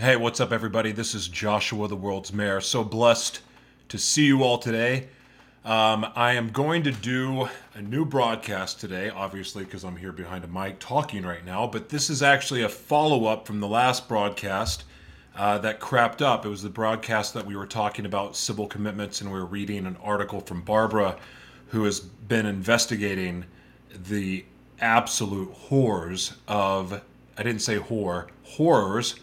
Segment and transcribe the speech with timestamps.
[0.00, 0.92] Hey, what's up, everybody?
[0.92, 2.60] This is Joshua, the world's mayor.
[2.60, 3.40] So blessed
[3.88, 5.08] to see you all today.
[5.64, 10.44] Um, I am going to do a new broadcast today, obviously, because I'm here behind
[10.44, 11.66] a mic talking right now.
[11.66, 14.84] But this is actually a follow up from the last broadcast
[15.34, 16.46] uh, that crapped up.
[16.46, 19.84] It was the broadcast that we were talking about civil commitments, and we were reading
[19.84, 21.16] an article from Barbara,
[21.70, 23.46] who has been investigating
[23.92, 24.44] the
[24.80, 27.02] absolute horrors of,
[27.36, 29.16] I didn't say whore, horrors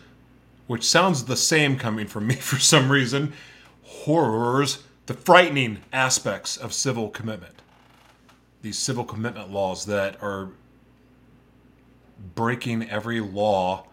[0.68, 3.34] which sounds the same coming from me for some reason,
[3.84, 7.62] horrors, the frightening aspects of civil commitment.
[8.62, 10.50] These civil commitment laws that are
[12.34, 13.86] breaking every law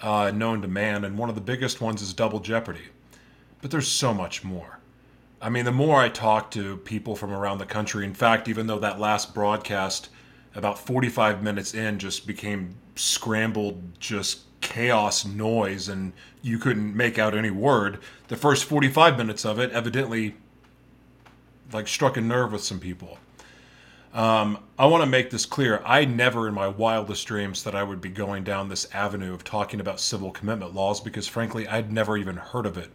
[0.00, 2.88] uh, known to man, and one of the biggest ones is double jeopardy.
[3.62, 4.78] But there's so much more.
[5.40, 8.66] I mean, the more I talk to people from around the country, in fact, even
[8.66, 10.08] though that last broadcast,
[10.54, 17.34] about 45 minutes in, just became scrambled, just chaos noise and you couldn't make out
[17.34, 17.98] any word.
[18.28, 20.34] The first 45 minutes of it evidently
[21.72, 23.18] like struck a nerve with some people.
[24.14, 25.82] Um, I want to make this clear.
[25.84, 29.44] I never in my wildest dreams that I would be going down this avenue of
[29.44, 32.90] talking about civil commitment laws because frankly I'd never even heard of it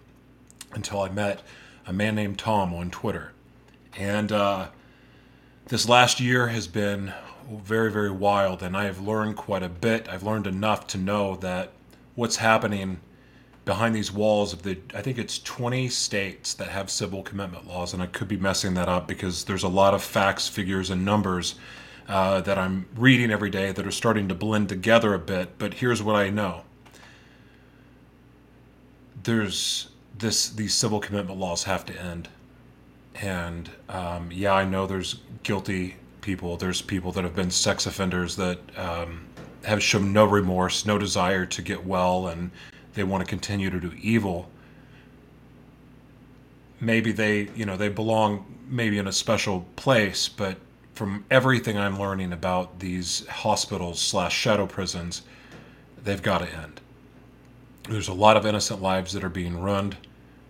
[0.74, 1.44] until I met
[1.86, 3.34] a man named Tom on Twitter.
[3.98, 4.70] And uh,
[5.68, 7.14] this last year has been
[7.60, 10.08] very, very wild, and I have learned quite a bit.
[10.10, 11.72] I've learned enough to know that
[12.16, 13.00] what's happening
[13.66, 17.94] behind these walls of the I think it's 20 states that have civil commitment laws,
[17.94, 21.06] and I could be messing that up because there's a lot of facts, figures, and
[21.06, 21.56] numbers
[22.08, 25.58] uh, that I'm reading every day that are starting to blend together a bit.
[25.58, 26.64] But here's what I know:
[29.24, 32.30] there's this these civil commitment laws have to end,
[33.16, 36.58] and um, yeah, I know there's guilty people.
[36.58, 39.26] There's people that have been sex offenders that um,
[39.64, 42.52] have shown no remorse, no desire to get well, and
[42.94, 44.50] they want to continue to do evil.
[46.80, 50.58] Maybe they, you know, they belong maybe in a special place, but
[50.94, 55.24] from everything I'm learning about these hospitals slash shadow prisons,
[56.04, 56.82] they've got to end.
[57.90, 59.98] There's a lot of innocent lives that are being ruined.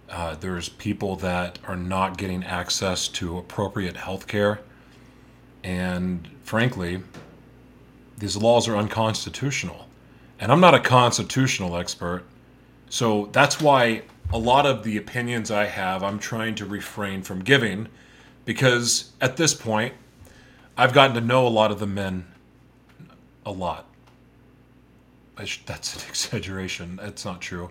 [0.09, 4.59] Uh, there's people that are not getting access to appropriate health care
[5.63, 7.01] and frankly,
[8.17, 9.88] these laws are unconstitutional.
[10.39, 12.23] And I'm not a constitutional expert.
[12.89, 17.44] So that's why a lot of the opinions I have, I'm trying to refrain from
[17.44, 17.88] giving
[18.45, 19.94] because at this point,
[20.77, 22.25] I've gotten to know a lot of the men
[23.45, 23.88] a lot.
[25.44, 26.97] Sh- that's an exaggeration.
[27.01, 27.69] That's not true.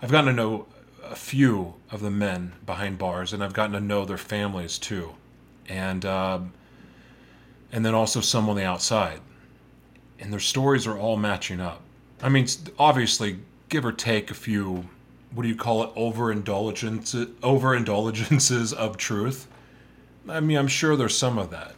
[0.00, 0.66] I've gotten to know
[1.04, 5.14] a few of the men behind bars, and I've gotten to know their families too.
[5.68, 6.52] And um,
[7.72, 9.20] and then also some on the outside.
[10.20, 11.80] And their stories are all matching up.
[12.22, 12.46] I mean,
[12.78, 13.38] obviously,
[13.68, 14.88] give or take a few,
[15.34, 19.48] what do you call it, overindulgences, overindulgences of truth.
[20.28, 21.74] I mean, I'm sure there's some of that.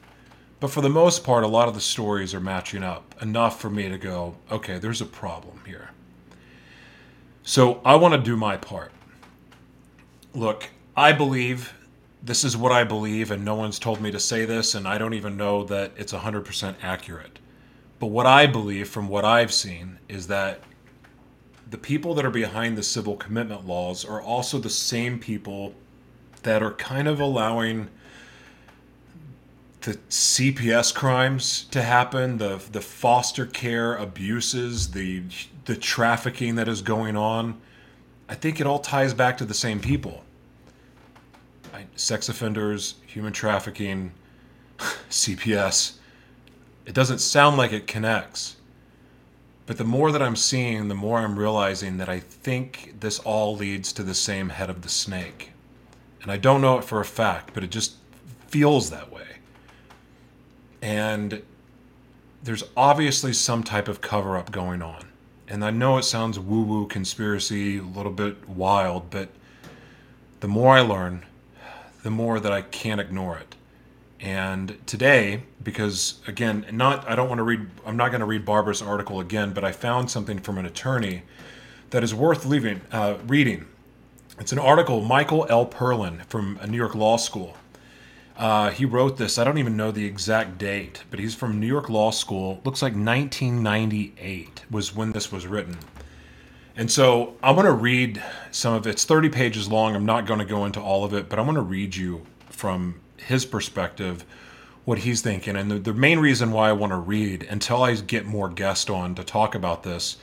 [0.61, 3.71] But for the most part, a lot of the stories are matching up enough for
[3.71, 5.91] me to go, okay, there's a problem here.
[7.43, 8.91] So I want to do my part.
[10.35, 11.75] Look, I believe
[12.25, 14.97] this is what I believe, and no one's told me to say this, and I
[14.97, 17.39] don't even know that it's 100% accurate.
[17.99, 20.61] But what I believe from what I've seen is that
[21.69, 25.75] the people that are behind the civil commitment laws are also the same people
[26.43, 27.89] that are kind of allowing
[29.83, 35.23] the CPS crimes to happen, the the foster care abuses, the
[35.67, 37.61] the trafficking that is going on.
[38.29, 40.25] I think it all ties back to the same people
[41.97, 44.13] sex offenders, human trafficking,
[45.11, 45.97] CPS.
[46.87, 48.57] It doesn't sound like it connects.
[49.67, 53.57] But the more that I'm seeing, the more I'm realizing that I think this all
[53.57, 55.53] leads to the same head of the snake.
[56.21, 57.95] And I don't know it for a fact, but it just
[58.49, 59.27] feels that way.
[60.83, 61.43] And
[62.43, 65.07] there's obviously some type of cover up going on.
[65.49, 69.31] And I know it sounds woo woo conspiracy, a little bit wild, but
[70.41, 71.25] the more I learn,
[72.05, 73.57] the more that I can't ignore it.
[74.21, 78.45] And today, because again, not I don't want to read I'm not going to read
[78.45, 81.23] Barbara's article again, but I found something from an attorney
[81.91, 83.67] that is worth leaving, uh, reading.
[84.39, 85.67] It's an article Michael L.
[85.67, 87.57] Perlin from a New York Law School.
[88.37, 89.39] Uh, he wrote this.
[89.39, 92.61] I don't even know the exact date, but he's from New York Law School.
[92.65, 95.79] Looks like 1998 was when this was written.
[96.77, 98.91] And so I'm going to read some of it.
[98.91, 99.95] It's 30 pages long.
[99.95, 102.27] I'm not going to go into all of it, but I'm going to read you
[102.51, 104.25] from his perspective
[104.85, 105.57] what he's thinking.
[105.57, 108.91] And the, the main reason why I want to read until I get more guests
[108.91, 110.17] on to talk about this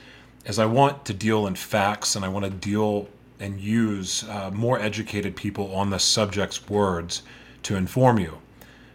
[0.44, 3.08] is I want to deal in facts and I want to deal
[3.40, 7.22] and use uh, more educated people on the subject's words
[7.64, 8.38] to inform you.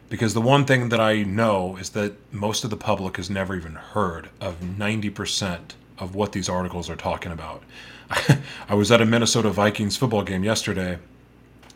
[0.09, 3.55] Because the one thing that I know is that most of the public has never
[3.55, 7.63] even heard of 90% of what these articles are talking about.
[8.69, 10.99] I was at a Minnesota Vikings football game yesterday,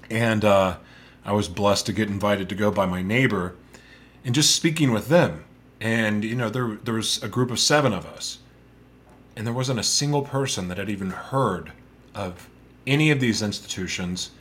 [0.10, 0.78] and uh,
[1.26, 3.56] I was blessed to get invited to go by my neighbor
[4.24, 5.44] and just speaking with them.
[5.80, 8.38] And, you know, there, there was a group of seven of us,
[9.36, 11.72] and there wasn't a single person that had even heard
[12.14, 12.50] of
[12.86, 14.32] any of these institutions,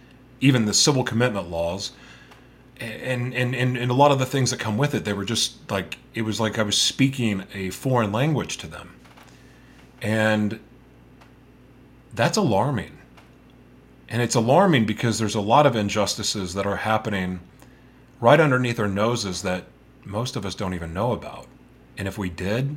[0.40, 1.92] even the civil commitment laws,
[2.78, 5.24] and, and, and, and a lot of the things that come with it, they were
[5.24, 8.94] just like, it was like I was speaking a foreign language to them.
[10.02, 10.60] And
[12.12, 12.98] that's alarming.
[14.08, 17.40] And it's alarming because there's a lot of injustices that are happening
[18.20, 19.64] right underneath our noses that
[20.04, 21.46] most of us don't even know about.
[21.96, 22.76] And if we did,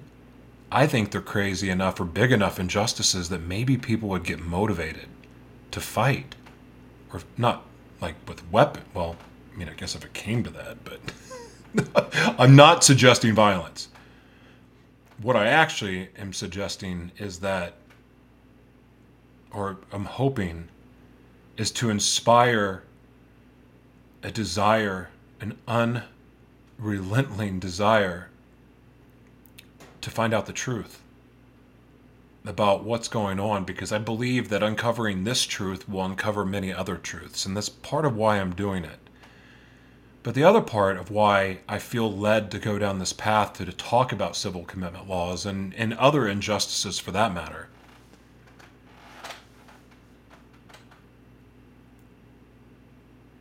[0.71, 5.07] I think they're crazy enough or big enough injustices that maybe people would get motivated
[5.71, 6.35] to fight.
[7.11, 7.63] Or not
[8.01, 8.83] like with weapon.
[8.93, 9.15] Well,
[9.53, 13.87] I mean, I guess if it came to that, but I'm not suggesting violence.
[15.23, 17.75] What I actually am suggesting is that,
[19.51, 20.67] or I'm hoping,
[21.55, 22.83] is to inspire
[24.21, 28.29] a desire, an unrelenting desire
[30.01, 31.01] to find out the truth
[32.45, 36.97] about what's going on because I believe that uncovering this truth will uncover many other
[36.97, 37.45] truths.
[37.45, 38.99] And that's part of why I'm doing it.
[40.23, 43.65] But the other part of why I feel led to go down this path to,
[43.65, 47.67] to talk about civil commitment laws and, and other injustices for that matter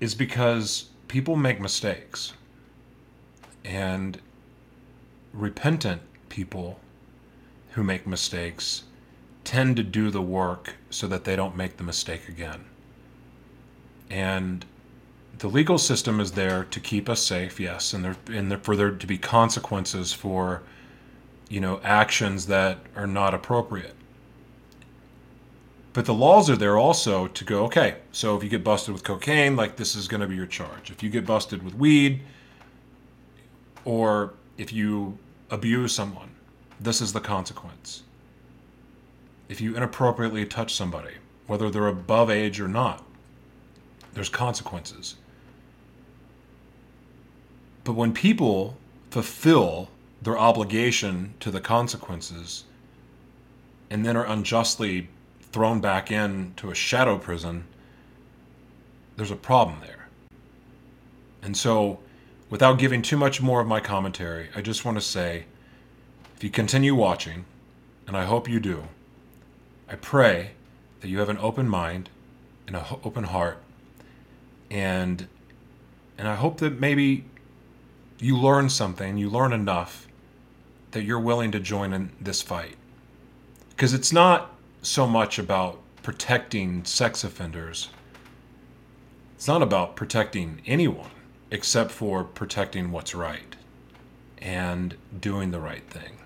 [0.01, 2.33] is because people make mistakes.
[3.65, 4.21] And
[5.33, 6.81] repentant people
[7.71, 8.83] who make mistakes
[9.45, 12.65] tend to do the work so that they don't make the mistake again.
[14.11, 14.65] And
[15.43, 18.77] the legal system is there to keep us safe, yes, and there and there, for
[18.77, 20.63] there to be consequences for
[21.49, 23.97] you know actions that are not appropriate.
[25.93, 29.03] But the laws are there also to go, okay, so if you get busted with
[29.03, 30.91] cocaine, like this is going to be your charge.
[30.91, 32.23] If you get busted with weed
[33.85, 35.19] or if you
[35.51, 36.31] abuse someone,
[36.81, 38.05] this is the consequence
[39.53, 41.13] if you inappropriately touch somebody,
[41.47, 43.05] whether they're above age or not,
[44.15, 45.17] there's consequences.
[47.85, 48.77] But when people
[49.11, 49.89] fulfill
[50.23, 52.65] their obligation to the consequences
[53.91, 55.09] and then are unjustly
[55.51, 57.65] thrown back into a shadow prison,
[59.17, 60.07] there's a problem there.
[61.43, 61.99] And so,
[62.49, 65.45] without giving too much more of my commentary, I just want to say
[66.37, 67.45] if you continue watching,
[68.07, 68.85] and I hope you do,
[69.89, 70.53] I pray
[71.01, 72.09] that you have an open mind
[72.67, 73.59] and an open heart,
[74.71, 75.27] and
[76.17, 77.25] and I hope that maybe
[78.19, 80.07] you learn something, you learn enough
[80.93, 82.77] that you're willing to join in this fight.
[83.71, 87.89] Because it's not so much about protecting sex offenders.
[89.35, 91.11] It's not about protecting anyone
[91.51, 93.57] except for protecting what's right
[94.39, 96.19] and doing the right thing.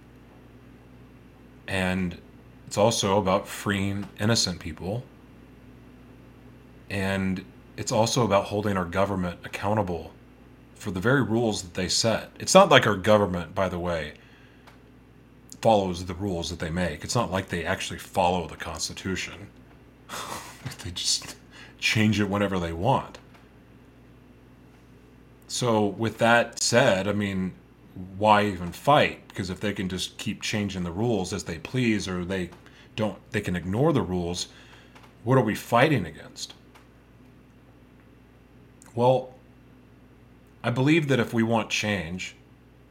[1.69, 2.21] And
[2.67, 5.05] it's also about freeing innocent people.
[6.89, 7.45] And
[7.77, 10.13] it's also about holding our government accountable
[10.77, 12.31] for the very rules that they set.
[12.39, 14.15] It's not like our government, by the way,
[15.61, 17.03] follows the rules that they make.
[17.03, 19.49] It's not like they actually follow the Constitution.
[20.85, 21.37] they just
[21.79, 23.19] change it whenever they want.
[25.49, 27.55] So, with that said, I mean,
[28.19, 29.27] why even fight?
[29.29, 32.51] Because if they can just keep changing the rules as they please, or they
[32.95, 34.49] don't, they can ignore the rules.
[35.25, 36.55] What are we fighting against?
[38.95, 39.36] Well,
[40.67, 42.37] I believe that if we want change,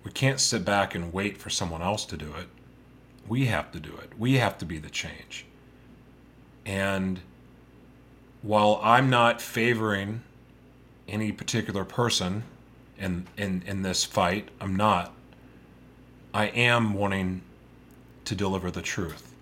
[0.04, 2.48] we can't sit back and wait for someone else to do it.
[3.28, 4.14] We have to do it.
[4.18, 5.46] We have to be the change.
[6.66, 7.20] And
[8.42, 10.24] while I'm not favoring
[11.08, 12.44] any particular person
[12.98, 14.50] in, in, in this fight.
[14.60, 15.14] I'm not.
[16.34, 17.42] I am wanting
[18.26, 19.34] to deliver the truth.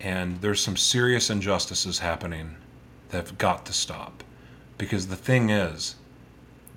[0.00, 2.56] And there's some serious injustices happening
[3.10, 4.24] that have got to stop.
[4.78, 5.96] Because the thing is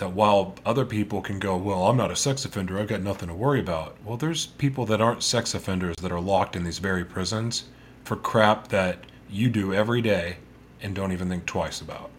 [0.04, 3.30] that while other people can go, well, I'm not a sex offender, I've got nothing
[3.30, 3.96] to worry about.
[4.04, 7.70] Well, there's people that aren't sex offenders that are locked in these very prisons
[8.04, 10.40] for crap that you do every day
[10.82, 12.10] and don't even think twice about.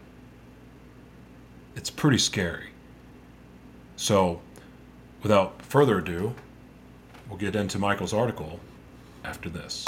[1.76, 2.70] It's pretty scary.
[3.96, 4.40] So,
[5.22, 6.34] without further ado,
[7.28, 8.60] we'll get into Michael's article
[9.24, 9.84] after this.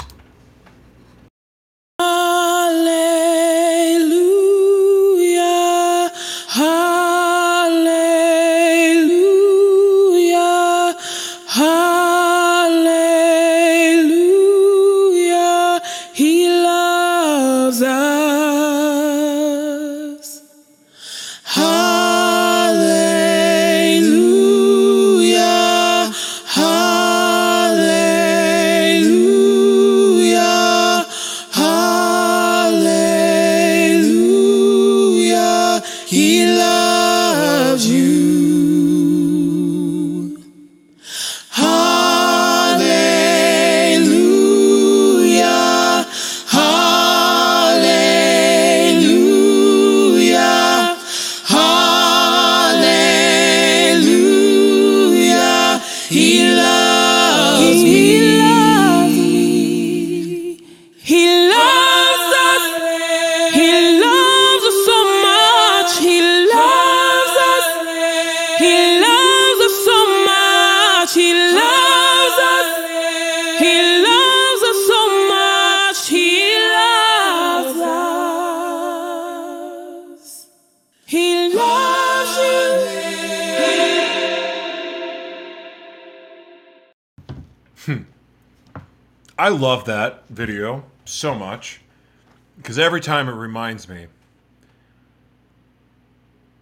[92.97, 94.07] Every time it reminds me.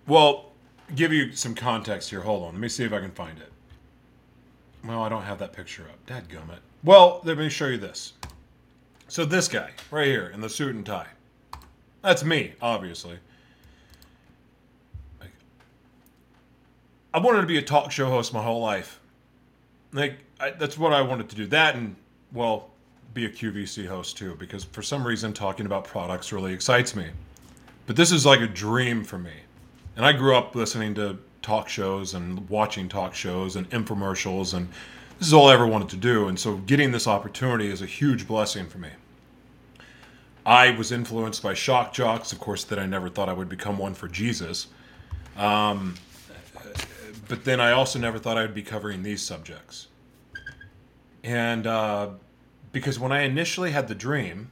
[0.05, 0.51] Well,
[0.93, 2.19] give you some context here.
[2.19, 2.51] Hold on.
[2.51, 3.53] Let me see if I can find it.
[4.83, 6.05] Well, I don't have that picture up.
[6.05, 6.59] Dadgummit.
[6.83, 8.11] Well, let me show you this.
[9.07, 11.07] So this guy right here in the suit and tie.
[12.01, 13.17] That's me, obviously.
[17.13, 18.99] I wanted to be a talk show host my whole life.
[19.93, 21.47] Like I, that's what I wanted to do.
[21.47, 21.95] That and
[22.33, 22.71] well,
[23.15, 27.07] be a QVC host too, because for some reason talking about products really excites me.
[27.87, 29.31] But this is like a dream for me.
[29.95, 34.67] And I grew up listening to talk shows and watching talk shows and infomercials, and
[35.17, 36.27] this is all I ever wanted to do.
[36.27, 38.89] And so getting this opportunity is a huge blessing for me.
[40.45, 43.77] I was influenced by shock jocks, of course, that I never thought I would become
[43.77, 44.67] one for Jesus.
[45.37, 45.95] Um,
[47.29, 49.87] but then I also never thought I would be covering these subjects.
[51.23, 52.09] And uh,
[52.75, 54.51] because when I initially had the dream,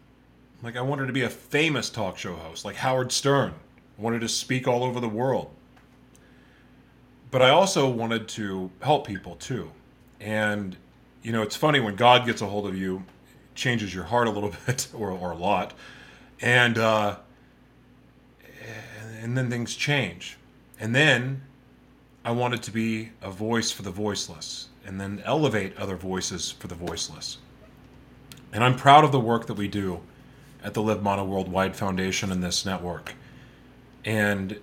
[0.62, 3.53] like I wanted to be a famous talk show host, like Howard Stern.
[4.00, 5.51] I wanted to speak all over the world.
[7.32, 9.72] But I also wanted to help people too.
[10.22, 10.77] And,
[11.22, 13.03] you know, it's funny when God gets a hold of you,
[13.56, 15.74] changes your heart a little bit or, or a lot.
[16.39, 17.18] And, uh,
[19.22, 20.38] and then things change.
[20.80, 21.42] And then
[22.24, 26.68] I wanted to be a voice for the voiceless and then elevate other voices for
[26.68, 27.39] the voiceless.
[28.54, 30.00] And I'm proud of the work that we do
[30.64, 33.16] at the Live Mono Worldwide Foundation and this network.
[34.06, 34.60] And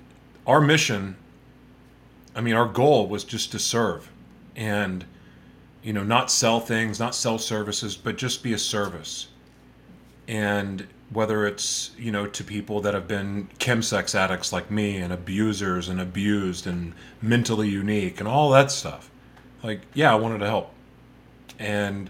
[0.47, 1.17] our mission,
[2.35, 4.09] I mean, our goal was just to serve
[4.55, 5.05] and,
[5.83, 9.27] you know, not sell things, not sell services, but just be a service.
[10.29, 15.13] And whether it's, you know, to people that have been chemsex addicts like me and
[15.13, 19.11] abusers and abused and mentally unique and all that stuff.
[19.65, 20.73] Like, yeah, I wanted to help.
[21.59, 22.09] And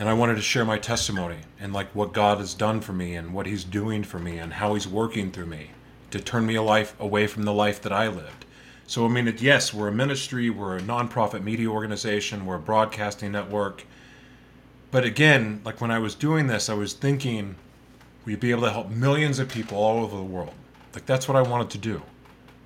[0.00, 3.14] and I wanted to share my testimony and like what God has done for me
[3.14, 5.72] and what he's doing for me and how he's working through me
[6.10, 8.46] to turn me a life away from the life that I lived.
[8.86, 13.30] So I mean, yes, we're a ministry, we're a nonprofit media organization, we're a broadcasting
[13.30, 13.84] network.
[14.90, 17.56] But again, like when I was doing this, I was thinking
[18.24, 20.54] we'd be able to help millions of people all over the world.
[20.94, 22.00] Like that's what I wanted to do.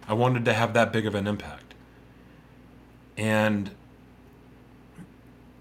[0.07, 1.75] I wanted to have that big of an impact.
[3.17, 3.73] And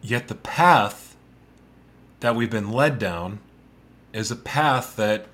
[0.03, 1.12] yet the path
[2.23, 3.37] that we've been led down
[4.13, 5.25] is a path that,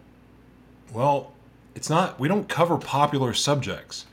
[0.91, 1.33] well,
[1.75, 4.07] it's not, we don't cover popular subjects.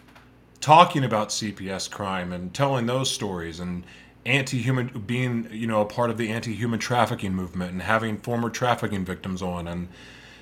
[0.61, 3.83] Talking about CPS crime and telling those stories and
[4.27, 9.05] anti-human being you know a part of the anti-human trafficking movement and having former trafficking
[9.05, 9.87] victims on and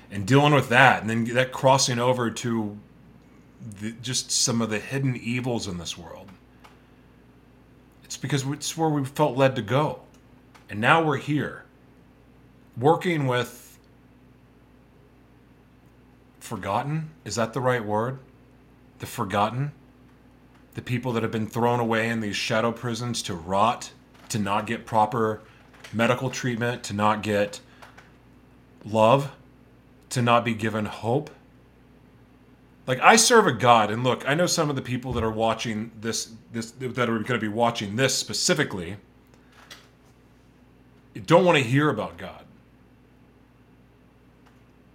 [0.09, 2.75] and dealing with that and then that crossing over to
[3.79, 6.31] the, just some of the hidden evils in this world.
[8.03, 10.01] It's because it's where we felt led to go.
[10.67, 11.64] And now we're here
[12.77, 13.79] working with
[16.39, 18.19] forgotten is that the right word
[18.99, 19.71] the forgotten
[20.75, 23.91] the people that have been thrown away in these shadow prisons to rot,
[24.29, 25.41] to not get proper
[25.91, 27.61] medical treatment, to not get
[28.83, 29.31] love,
[30.09, 31.29] to not be given hope.
[32.85, 35.31] Like I serve a God, and look, I know some of the people that are
[35.31, 38.97] watching this, this that are going to be watching this specifically.
[41.25, 42.44] don't want to hear about God.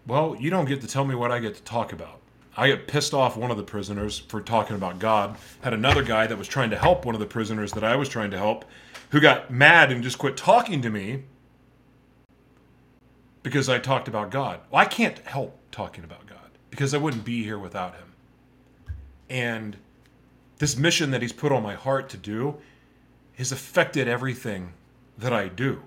[0.07, 2.21] Well, you don't get to tell me what I get to talk about.
[2.57, 5.37] I get pissed off one of the prisoners for talking about God.
[5.63, 8.09] Had another guy that was trying to help one of the prisoners that I was
[8.09, 8.65] trying to help
[9.11, 11.25] who got mad and just quit talking to me
[13.43, 14.61] because I talked about God.
[14.71, 16.39] Well, I can't help talking about God
[16.71, 18.13] because I wouldn't be here without him.
[19.29, 19.77] And
[20.59, 22.57] this mission that he's put on my heart to do
[23.37, 24.73] has affected everything
[25.19, 25.83] that I do.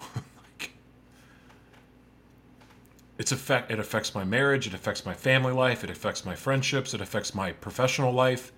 [3.18, 6.94] it's affect it affects my marriage, it affects my family life, it affects my friendships,
[6.94, 8.52] it affects my professional life.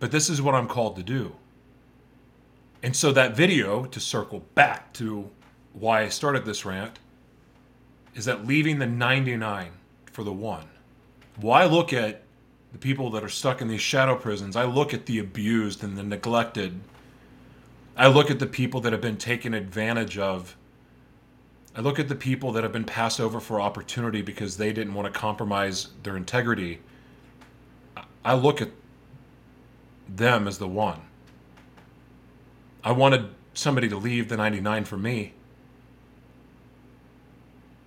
[0.00, 1.36] But this is what I'm called to do.
[2.82, 5.30] And so that video to circle back to
[5.72, 6.98] why I started this rant
[8.14, 9.70] is that leaving the 99
[10.06, 10.66] for the one.
[11.44, 12.22] I look at
[12.72, 15.96] the people that are stuck in these shadow prisons, I look at the abused and
[15.96, 16.80] the neglected.
[17.96, 20.56] I look at the people that have been taken advantage of
[21.76, 24.94] I look at the people that have been passed over for opportunity because they didn't
[24.94, 26.80] want to compromise their integrity.
[28.24, 28.70] I look at
[30.08, 31.00] them as the one.
[32.82, 35.34] I wanted somebody to leave the 99 for me.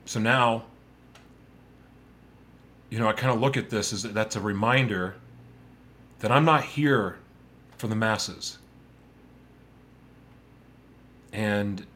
[0.05, 0.65] So now,
[2.91, 5.15] you know, I kind of look at this as that's a reminder
[6.19, 7.17] that I'm not here
[7.77, 8.59] for the masses.
[11.31, 11.87] And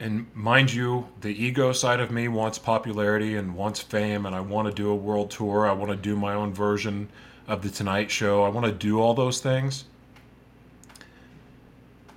[0.00, 4.40] and mind you, the ego side of me wants popularity and wants fame, and I
[4.40, 5.68] want to do a world tour.
[5.68, 7.10] I want to do my own version
[7.46, 8.42] of The Tonight Show.
[8.42, 9.84] I want to do all those things.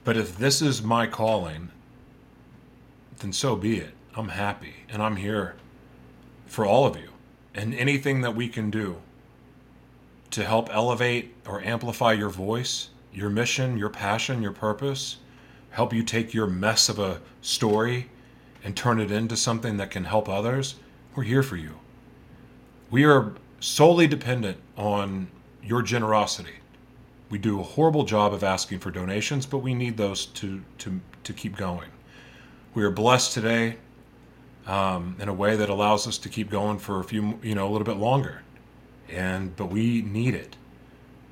[0.05, 1.71] But if this is my calling,
[3.19, 3.93] then so be it.
[4.15, 5.55] I'm happy, and I'm here
[6.45, 7.09] for all of you.
[7.53, 8.95] And anything that we can do
[10.31, 15.17] to help elevate or amplify your voice, your mission, your passion, your purpose
[15.73, 18.07] help you take your mess of a story
[18.63, 20.75] and turn it into something that can help others,
[21.15, 21.79] we're here for you.
[22.91, 25.29] We are solely dependent on
[25.63, 26.57] your generosity.
[27.31, 31.01] We do a horrible job of asking for donations, but we need those to, to,
[31.23, 31.89] to keep going.
[32.75, 33.77] We are blessed today
[34.67, 37.67] um, in a way that allows us to keep going for a few, you know,
[37.67, 38.43] a little bit longer.
[39.09, 40.55] And but we need it.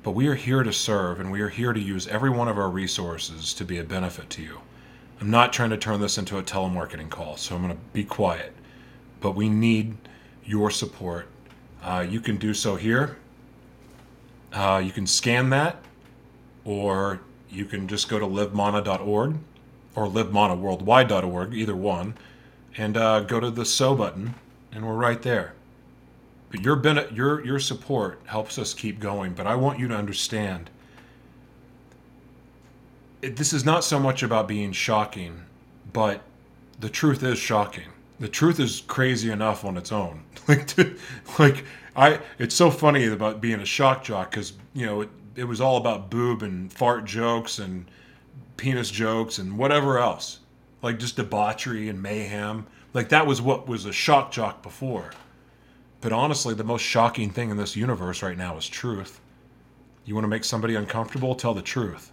[0.02, 2.58] But we are here to serve and we are here to use every one of
[2.58, 4.60] our resources to be a benefit to you.
[5.20, 8.02] I'm not trying to turn this into a telemarketing call, so I'm going to be
[8.02, 8.52] quiet.
[9.20, 9.96] But we need
[10.44, 11.28] your support.
[11.80, 13.18] Uh, you can do so here.
[14.52, 15.76] Uh, you can scan that,
[16.64, 19.38] or you can just go to livemana.org
[19.94, 22.14] or livemanaworldwide.org, either one,
[22.76, 24.34] and uh, go to the So button,
[24.72, 25.54] and we're right there.
[26.52, 29.32] But your your your support helps us keep going.
[29.32, 30.70] But I want you to understand.
[33.22, 35.44] It, this is not so much about being shocking,
[35.92, 36.20] but
[36.78, 37.88] the truth is shocking.
[38.20, 40.24] The truth is crazy enough on its own.
[40.48, 40.96] Like, to,
[41.38, 45.44] like I, it's so funny about being a shock jock because you know it, it
[45.44, 47.86] was all about boob and fart jokes and
[48.56, 50.40] penis jokes and whatever else,
[50.82, 52.66] like just debauchery and mayhem.
[52.92, 55.12] Like that was what was a shock jock before.
[56.02, 59.20] But honestly, the most shocking thing in this universe right now is truth.
[60.04, 61.36] You want to make somebody uncomfortable?
[61.36, 62.12] Tell the truth.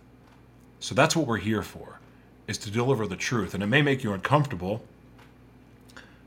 [0.80, 2.00] So that's what we're here for,
[2.48, 3.56] is to deliver the truth.
[3.56, 4.84] And it may make you uncomfortable.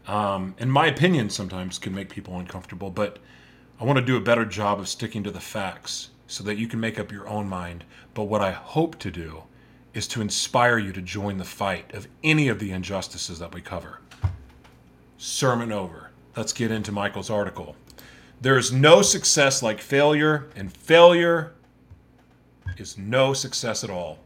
[0.09, 3.21] Um, and my opinion sometimes can make people uncomfortable, but
[3.79, 6.67] I want to do a better job of sticking to the facts so that you
[6.67, 7.85] can make up your own mind.
[8.13, 9.45] But what I hope to do
[9.95, 13.61] is to inspire you to join the fight of any of the injustices that we
[13.61, 14.01] cover.
[15.17, 17.77] Sermon over let's get into Michael's article.
[18.41, 21.53] There is no success like failure, and failure
[22.77, 24.19] is no success at all.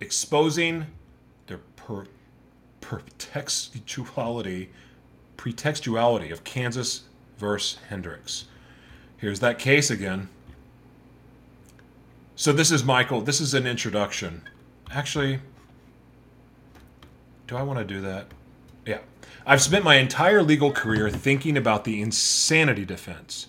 [0.00, 0.86] Exposing
[1.46, 2.06] their per-
[2.80, 4.68] pretextuality,
[5.36, 7.02] pretextuality of Kansas
[7.36, 8.46] versus Hendricks.
[9.16, 10.28] Here's that case again.
[12.36, 13.20] So this is Michael.
[13.20, 14.42] This is an introduction.
[14.90, 15.40] Actually,
[17.46, 18.28] do I want to do that?
[18.86, 18.98] Yeah.
[19.50, 23.46] I've spent my entire legal career thinking about the insanity defense.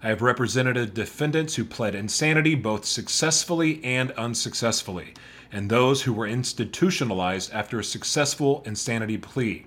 [0.00, 5.12] I have represented defendants who pled insanity both successfully and unsuccessfully,
[5.50, 9.66] and those who were institutionalized after a successful insanity plea.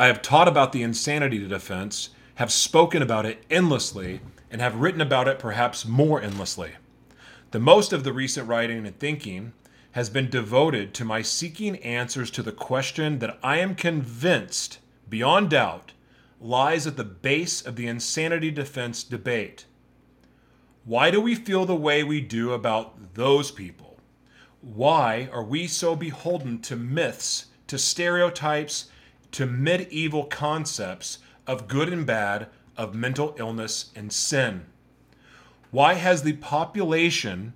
[0.00, 5.00] I have taught about the insanity defense, have spoken about it endlessly, and have written
[5.00, 6.72] about it perhaps more endlessly.
[7.52, 9.52] The most of the recent writing and thinking
[9.92, 14.78] has been devoted to my seeking answers to the question that I am convinced,
[15.08, 15.92] beyond doubt,
[16.40, 19.66] lies at the base of the insanity defense debate.
[20.84, 23.98] Why do we feel the way we do about those people?
[24.60, 28.90] Why are we so beholden to myths, to stereotypes,
[29.32, 34.66] to medieval concepts of good and bad, of mental illness and sin?
[35.70, 37.54] Why has the population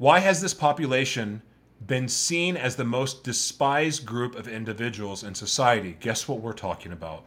[0.00, 1.42] why has this population
[1.86, 5.94] been seen as the most despised group of individuals in society?
[6.00, 7.22] Guess what we're talking about?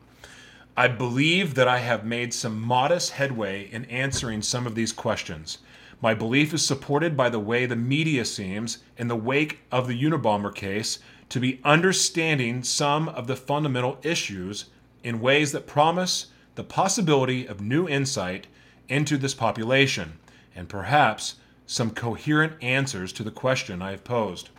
[0.75, 5.59] I believe that I have made some modest headway in answering some of these questions.
[6.01, 10.03] My belief is supported by the way the media seems, in the wake of the
[10.03, 10.97] Unabomber case,
[11.29, 14.65] to be understanding some of the fundamental issues
[15.03, 18.47] in ways that promise the possibility of new insight
[18.89, 20.13] into this population,
[20.55, 21.35] and perhaps
[21.73, 24.49] some coherent answers to the question I have posed.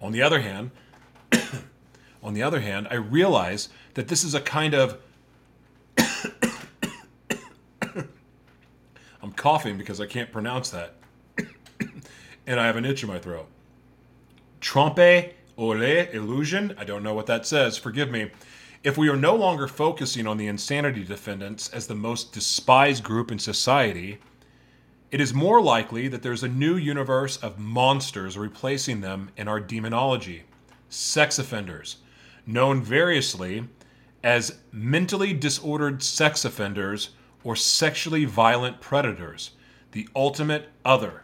[0.00, 0.70] On the other hand,
[2.22, 4.98] on the other hand, I realize that this is a kind of
[9.22, 10.94] I'm coughing because I can't pronounce that.
[12.46, 13.46] and I have an itch in my throat.
[14.62, 16.74] Trompe ole illusion?
[16.78, 17.76] I don't know what that says.
[17.76, 18.30] Forgive me.
[18.82, 23.30] If we are no longer focusing on the insanity defendants as the most despised group
[23.30, 24.18] in society,
[25.14, 29.60] it is more likely that there's a new universe of monsters replacing them in our
[29.60, 30.42] demonology.
[30.88, 31.98] Sex offenders,
[32.48, 33.68] known variously
[34.24, 37.10] as mentally disordered sex offenders
[37.44, 39.52] or sexually violent predators,
[39.92, 41.22] the ultimate other.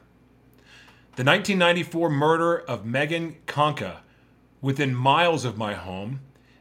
[1.17, 4.03] The 1994 murder of Megan Kanka
[4.61, 6.21] within miles of my home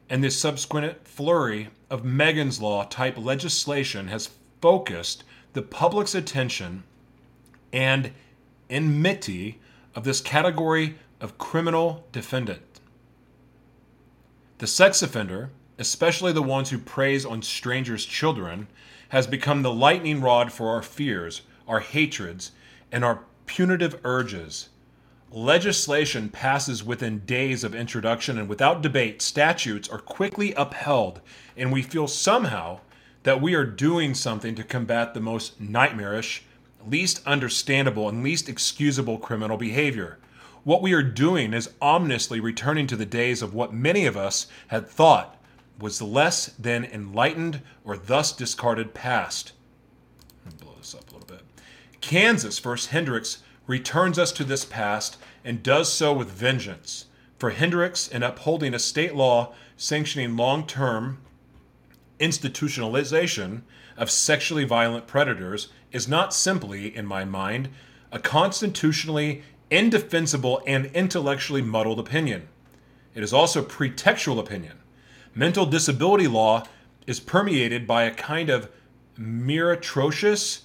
[0.10, 6.86] and the subsequent flurry of Megan's Law type legislation has focused the public's attention
[7.71, 8.12] and
[8.69, 9.60] enmity
[9.95, 12.79] of this category of criminal defendant.
[14.60, 18.67] The sex offender, especially the ones who preys on strangers' children,
[19.10, 22.51] has become the lightning rod for our fears, our hatreds,
[22.91, 24.69] and our punitive urges.
[25.32, 31.21] Legislation passes within days of introduction, and without debate, statutes are quickly upheld,
[31.55, 32.79] and we feel somehow
[33.23, 36.43] that we are doing something to combat the most nightmarish,
[36.88, 40.18] least understandable, and least excusable criminal behavior.
[40.63, 44.48] What we are doing is ominously returning to the days of what many of us
[44.68, 45.38] had thought
[45.80, 49.54] was the less than enlightened or thus discarded past.
[50.60, 51.42] blow this up a little bit.
[52.02, 57.06] Kansas versus Hendricks returns us to this past and does so with vengeance.
[57.38, 61.20] For Hendricks, in upholding a state law sanctioning long term
[62.19, 63.62] institutionalization
[63.97, 67.69] of sexually violent predators, is not simply, in my mind,
[68.12, 72.47] a constitutionally indefensible and intellectually muddled opinion.
[73.15, 74.79] It is also pretextual opinion
[75.36, 76.65] mental disability law
[77.08, 78.69] is permeated by a kind of
[79.17, 80.62] meretricious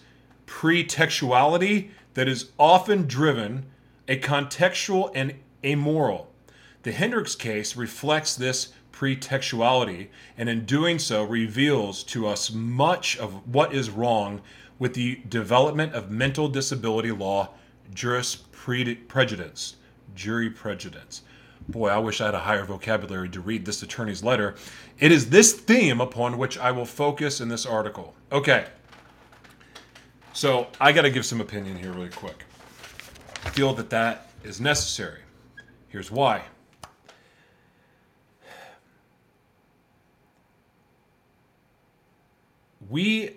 [0.47, 3.67] pretextuality that is often driven
[4.09, 6.31] a contextual and amoral.
[6.83, 8.73] The Hendricks case reflects this
[9.05, 14.41] pretextuality and in doing so reveals to us much of what is wrong
[14.79, 17.51] with the development of mental disability law
[17.93, 19.77] jurisprudence,
[20.15, 21.23] jury prejudice
[21.69, 24.55] boy, I wish I had a higher vocabulary to read this attorney's letter.
[24.99, 28.15] It is this theme upon which I will focus in this article.
[28.31, 28.67] Okay.
[30.35, 32.45] So I got to give some opinion here really quick.
[33.47, 35.21] I feel that that is necessary.
[35.89, 36.43] Here's why.
[42.91, 43.37] We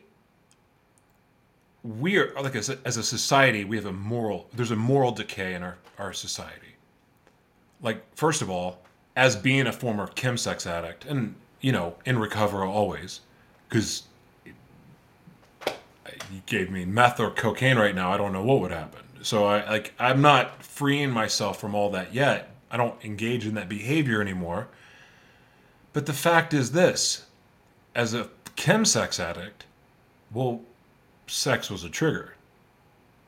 [1.84, 5.12] we are like as a, as a society we have a moral there's a moral
[5.12, 6.68] decay in our, our society
[7.82, 8.80] like first of all,
[9.16, 13.22] as being a former chemsex addict and you know in recovery always,
[13.70, 14.04] because
[14.46, 19.02] you gave me meth or cocaine right now, I don't know what would happen.
[19.22, 22.52] So I like I'm not freeing myself from all that yet.
[22.70, 24.68] I don't engage in that behavior anymore.
[25.94, 27.26] But the fact is this,
[27.96, 29.66] as a chemsex addict,
[30.34, 30.62] well,
[31.28, 32.34] sex was a trigger.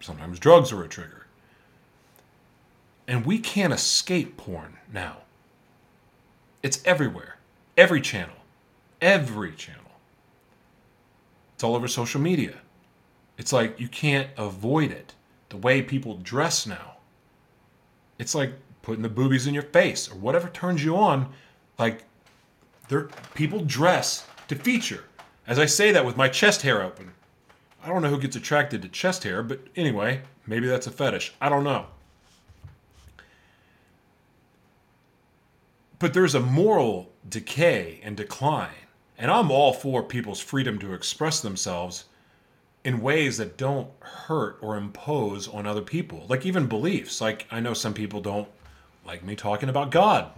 [0.01, 1.25] Sometimes drugs were a trigger.
[3.07, 5.17] And we can't escape porn now.
[6.61, 7.37] It's everywhere.
[7.77, 8.35] Every channel.
[9.01, 9.81] Every channel.
[11.55, 12.55] It's all over social media.
[13.37, 15.13] It's like you can't avoid it.
[15.49, 16.97] The way people dress now.
[18.17, 21.31] It's like putting the boobies in your face or whatever turns you on.
[21.77, 22.03] Like,
[23.33, 25.05] people dress to feature.
[25.49, 27.13] As I say that with my chest hair open.
[27.83, 31.33] I don't know who gets attracted to chest hair, but anyway, maybe that's a fetish.
[31.41, 31.87] I don't know.
[35.97, 38.69] But there's a moral decay and decline.
[39.17, 42.05] And I'm all for people's freedom to express themselves
[42.83, 46.27] in ways that don't hurt or impose on other people.
[46.29, 47.21] Like even beliefs.
[47.21, 48.47] Like I know some people don't
[49.03, 50.31] like me talking about God.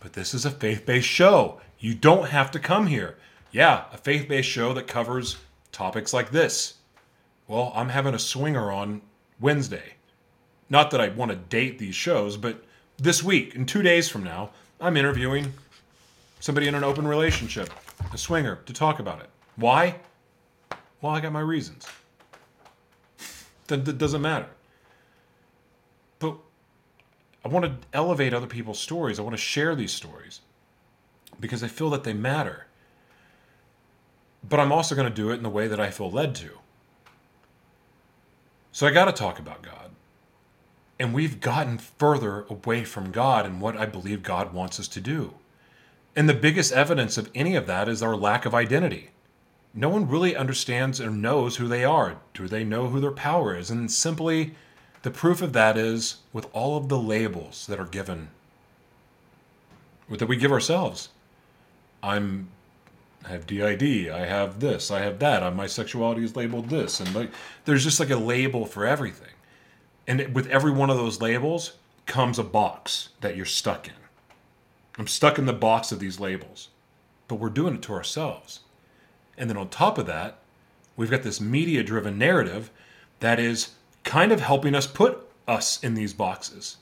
[0.00, 1.62] But this is a faith based show.
[1.78, 3.16] You don't have to come here.
[3.50, 5.36] Yeah, a faith based show that covers
[5.72, 6.74] topics like this.
[7.48, 9.02] Well, I'm having a swinger on
[9.40, 9.94] Wednesday.
[10.68, 12.64] Not that I want to date these shows, but
[12.98, 15.52] this week, in two days from now, I'm interviewing
[16.40, 17.70] somebody in an open relationship,
[18.12, 19.30] a swinger, to talk about it.
[19.56, 19.96] Why?
[21.00, 21.86] Well, I got my reasons.
[23.68, 24.48] That, that doesn't matter.
[26.18, 26.36] But
[27.44, 29.18] I want to elevate other people's stories.
[29.18, 30.40] I want to share these stories
[31.38, 32.66] because I feel that they matter.
[34.48, 36.50] But I'm also going to do it in the way that I feel led to.
[38.72, 39.90] So I got to talk about God.
[40.98, 45.00] And we've gotten further away from God and what I believe God wants us to
[45.00, 45.34] do.
[46.14, 49.10] And the biggest evidence of any of that is our lack of identity.
[49.74, 52.18] No one really understands or knows who they are.
[52.32, 53.70] Do they know who their power is?
[53.70, 54.54] And simply,
[55.02, 58.28] the proof of that is with all of the labels that are given,
[60.08, 61.10] that we give ourselves.
[62.02, 62.48] I'm
[63.26, 67.00] I have DID, I have this, I have that, uh, my sexuality is labeled this,
[67.00, 67.30] and like
[67.64, 69.32] there's just like a label for everything.
[70.06, 71.72] And with every one of those labels
[72.06, 73.94] comes a box that you're stuck in.
[74.96, 76.68] I'm stuck in the box of these labels,
[77.26, 78.60] but we're doing it to ourselves.
[79.36, 80.38] And then on top of that,
[80.96, 82.70] we've got this media driven narrative
[83.18, 83.70] that is
[84.04, 86.76] kind of helping us put us in these boxes.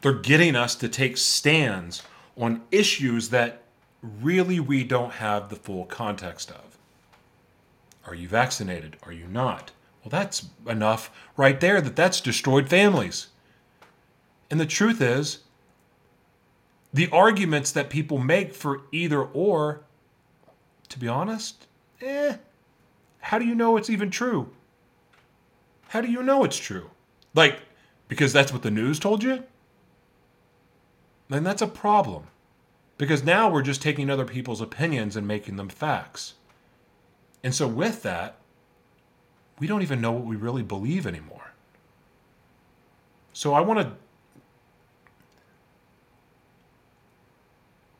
[0.00, 2.02] They're getting us to take stands
[2.36, 3.62] on issues that
[4.02, 6.78] really we don't have the full context of.
[8.06, 8.96] Are you vaccinated?
[9.04, 9.70] Are you not?
[10.02, 13.28] Well, that's enough right there that that's destroyed families.
[14.50, 15.38] And the truth is,
[16.92, 19.82] the arguments that people make for either or,
[20.88, 21.66] to be honest,
[22.00, 22.36] eh,
[23.20, 24.50] how do you know it's even true?
[25.88, 26.90] How do you know it's true?
[27.34, 27.60] Like,
[28.08, 29.44] because that's what the news told you?
[31.30, 32.24] Then that's a problem.
[33.02, 36.34] Because now we're just taking other people's opinions and making them facts.
[37.42, 38.36] And so, with that,
[39.58, 41.50] we don't even know what we really believe anymore.
[43.32, 43.92] So I want to.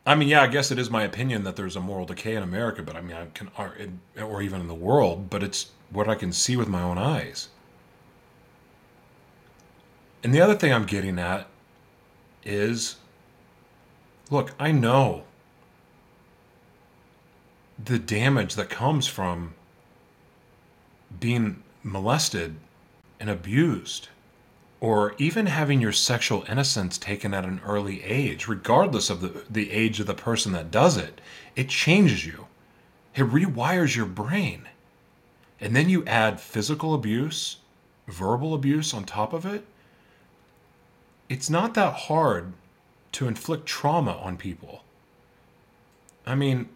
[0.07, 2.45] I mean, yeah, I guess it is my opinion that there's a moral decay in
[2.45, 3.75] America, but I mean, I can, or,
[4.23, 7.49] or even in the world, but it's what I can see with my own eyes.
[10.23, 11.49] And the other thing I'm getting at
[12.45, 12.99] is
[14.33, 15.25] look, I know
[17.83, 19.53] the damage that comes from
[21.21, 22.57] being molested
[23.21, 24.09] and abused,
[24.81, 29.71] or even having your sexual innocence taken at an early age, regardless of the, the
[29.71, 31.21] age of the person that does it,
[31.55, 32.47] it changes you.
[33.15, 34.63] It rewires your brain.
[35.61, 37.59] And then you add physical abuse,
[38.09, 39.65] verbal abuse on top of it.
[41.29, 42.55] It's not that hard
[43.13, 44.83] to inflict trauma on people.
[46.27, 46.69] I mean,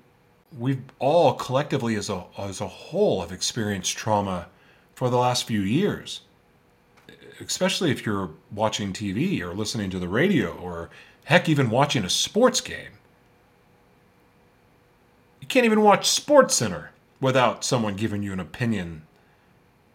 [0.57, 4.49] we've all collectively as a as a whole have experienced trauma
[4.95, 6.21] for the last few years
[7.41, 10.91] especially if you're watching TV or listening to the radio or
[11.25, 12.93] heck even watching a sports game.
[15.41, 16.89] You can't even watch SportsCenter
[17.21, 19.03] without someone giving you an opinion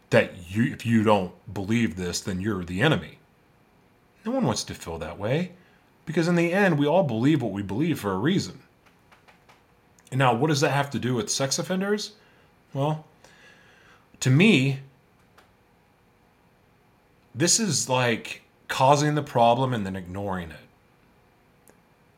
[0.09, 3.19] that you if you don't believe this then you're the enemy.
[4.25, 5.53] No one wants to feel that way
[6.05, 8.59] because in the end we all believe what we believe for a reason
[10.11, 12.13] now, what does that have to do with sex offenders?
[12.73, 13.05] Well,
[14.19, 14.79] to me,
[17.33, 20.57] this is like causing the problem and then ignoring it.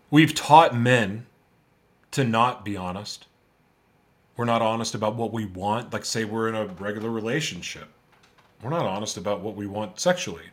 [0.10, 1.26] We've taught men
[2.12, 3.28] to not be honest.
[4.38, 5.94] We're not honest about what we want.
[5.94, 7.88] Like, say, we're in a regular relationship.
[8.64, 10.46] We're not honest about what we want sexually.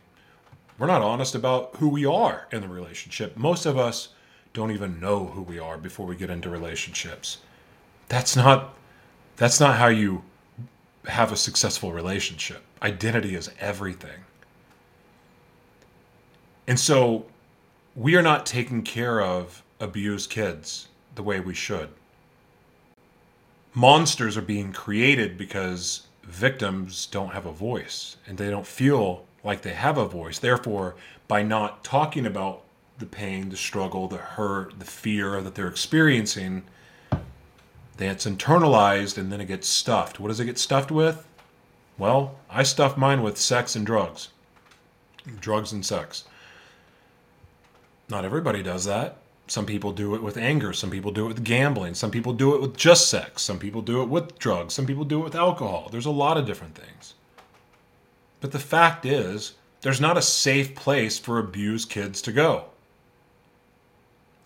[0.81, 3.37] We're not honest about who we are in the relationship.
[3.37, 4.09] Most of us
[4.51, 7.37] don't even know who we are before we get into relationships.
[8.07, 8.73] That's not
[9.37, 10.23] that's not how you
[11.05, 12.63] have a successful relationship.
[12.81, 14.23] Identity is everything.
[16.65, 17.27] And so
[17.95, 21.89] we are not taking care of abused kids the way we should.
[23.75, 29.61] Monsters are being created because victims don't have a voice and they don't feel like
[29.61, 30.39] they have a voice.
[30.39, 30.95] Therefore,
[31.27, 32.63] by not talking about
[32.99, 36.63] the pain, the struggle, the hurt, the fear that they're experiencing,
[37.97, 40.19] that's internalized and then it gets stuffed.
[40.19, 41.27] What does it get stuffed with?
[41.97, 44.29] Well, I stuff mine with sex and drugs.
[45.39, 46.23] Drugs and sex.
[48.09, 49.17] Not everybody does that.
[49.47, 50.73] Some people do it with anger.
[50.73, 51.93] Some people do it with gambling.
[51.93, 53.41] Some people do it with just sex.
[53.41, 54.73] Some people do it with drugs.
[54.73, 55.89] Some people do it with alcohol.
[55.91, 57.13] There's a lot of different things.
[58.41, 62.65] But the fact is, there's not a safe place for abused kids to go.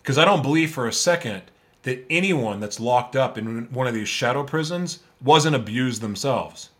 [0.02, 1.42] Because I don't believe for a second
[1.82, 6.70] that anyone that's locked up in one of these shadow prisons wasn't abused themselves.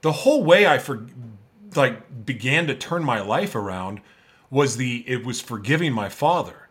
[0.00, 1.06] The whole way I for,
[1.74, 4.00] like began to turn my life around
[4.50, 6.68] was the it was forgiving my father.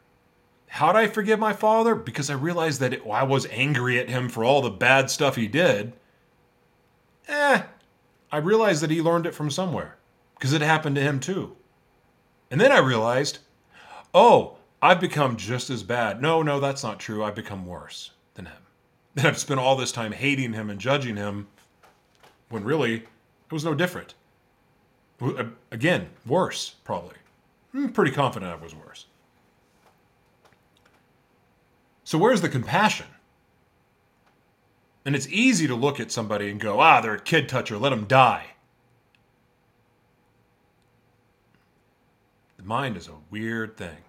[0.68, 1.96] How did I forgive my father?
[1.96, 5.36] Because I realized that it, I was angry at him for all the bad stuff
[5.36, 5.94] he did.
[7.28, 7.64] Eh,
[8.32, 9.98] I realized that he learned it from somewhere
[10.38, 11.56] because it happened to him too.
[12.52, 13.40] And then I realized,
[14.14, 16.22] oh, I've become just as bad.
[16.22, 17.24] No, no, that's not true.
[17.24, 18.62] I've become worse than him.
[19.16, 21.48] And I've spent all this time hating him and judging him
[22.50, 24.14] when really it was no different.
[25.22, 27.16] Uh, again, worse, probably.
[27.74, 29.08] I'm pretty confident I was worse.
[32.04, 33.08] So, where's the compassion?
[35.08, 37.92] And it's easy to look at somebody and go, ah, they're a kid toucher, let
[37.92, 38.48] them die.
[42.58, 44.00] The mind is a weird thing.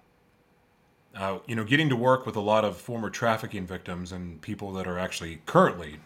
[1.15, 4.73] Uh, you know, getting to work with a lot of former trafficking victims and people
[4.73, 5.99] that are actually currently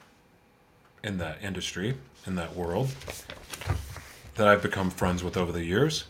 [1.04, 1.96] in that industry,
[2.28, 2.94] in that world,
[4.36, 6.04] that I've become friends with over the years,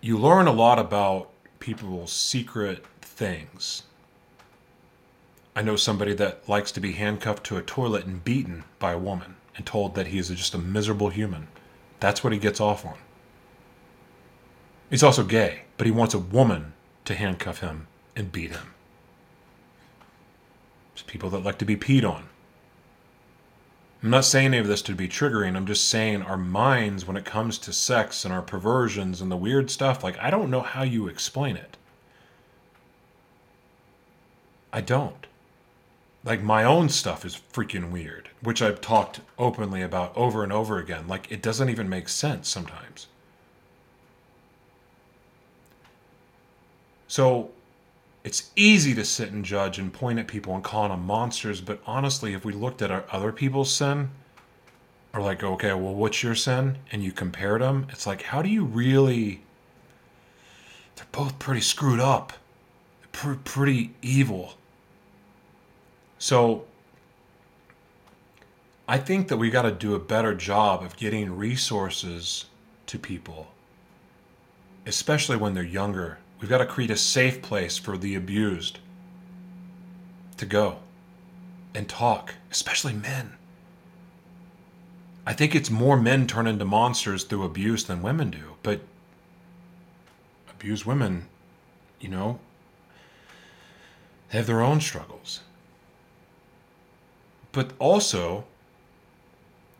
[0.00, 3.82] you learn a lot about people's secret things.
[5.56, 8.98] I know somebody that likes to be handcuffed to a toilet and beaten by a
[8.98, 11.48] woman and told that he is just a miserable human.
[11.98, 12.98] That's what he gets off on.
[14.90, 16.74] He's also gay, but he wants a woman
[17.06, 18.74] to handcuff him and beat him.
[20.94, 22.28] There's people that like to be peed on.
[24.02, 25.56] I'm not saying any of this to be triggering.
[25.56, 29.36] I'm just saying our minds, when it comes to sex and our perversions and the
[29.38, 31.78] weird stuff, like, I don't know how you explain it.
[34.70, 35.26] I don't.
[36.26, 40.78] Like, my own stuff is freaking weird, which I've talked openly about over and over
[40.78, 41.06] again.
[41.06, 43.06] Like, it doesn't even make sense sometimes.
[47.06, 47.50] So,
[48.24, 51.80] it's easy to sit and judge and point at people and call them monsters, but
[51.86, 54.10] honestly, if we looked at our other people's sin,
[55.14, 56.78] or like, okay, well, what's your sin?
[56.90, 59.42] And you compared them, it's like, how do you really.
[60.96, 62.32] They're both pretty screwed up,
[63.12, 64.54] pr- pretty evil.
[66.18, 66.64] So,
[68.88, 72.46] I think that we got to do a better job of getting resources
[72.86, 73.48] to people,
[74.86, 78.78] especially when they're younger We've got to create a safe place for the abused
[80.36, 80.78] to go
[81.74, 83.32] and talk, especially men.
[85.26, 88.82] I think it's more men turn into monsters through abuse than women do, but
[90.50, 91.26] abused women,
[92.00, 92.38] you know,
[94.28, 95.40] have their own struggles.
[97.56, 98.44] But also,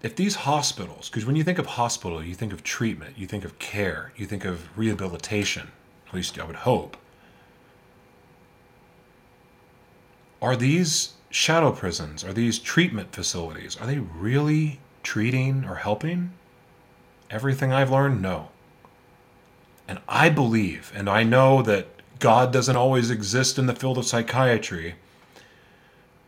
[0.02, 3.44] if these hospitals, because when you think of hospital, you think of treatment, you think
[3.44, 5.72] of care, you think of rehabilitation,
[6.08, 6.96] at least I would hope.
[10.40, 16.32] Are these shadow prisons, are these treatment facilities, are they really treating or helping?
[17.28, 18.48] Everything I've learned, no.
[19.86, 21.88] And I believe, and I know that
[22.20, 24.94] God doesn't always exist in the field of psychiatry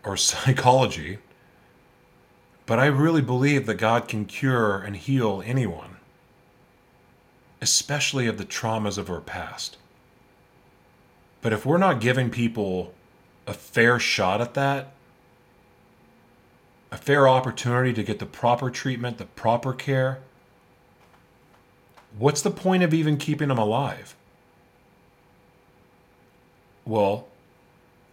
[0.05, 1.21] or psychology,
[2.69, 5.97] but I really believe that God can cure and heal anyone
[7.61, 9.77] especially of the traumas of our past.
[11.41, 12.95] But if we're not giving people
[13.47, 14.93] a fair shot at that,
[16.91, 20.21] a fair opportunity to get the proper treatment, the proper care,
[22.19, 24.15] what's the point of even keeping them alive?
[26.85, 27.29] Well,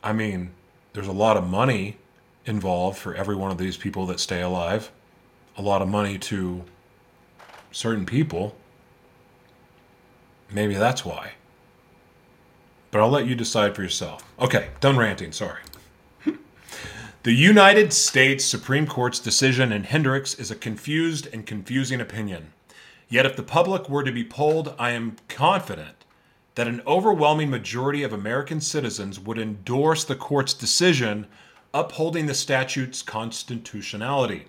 [0.03, 0.51] I mean,
[0.93, 1.97] there's a lot of money
[2.45, 4.91] involved for every one of these people that stay alive,
[5.57, 6.63] a lot of money to
[7.71, 8.55] certain people.
[10.51, 11.33] Maybe that's why.
[12.91, 14.23] But I'll let you decide for yourself.
[14.39, 15.59] Okay, done ranting, sorry.
[17.23, 22.53] the United States Supreme Court's decision in Hendricks is a confused and confusing opinion.
[23.09, 26.05] Yet, if the public were to be polled, I am confident
[26.55, 31.27] that an overwhelming majority of American citizens would endorse the court's decision
[31.75, 34.45] upholding the statute's constitutionality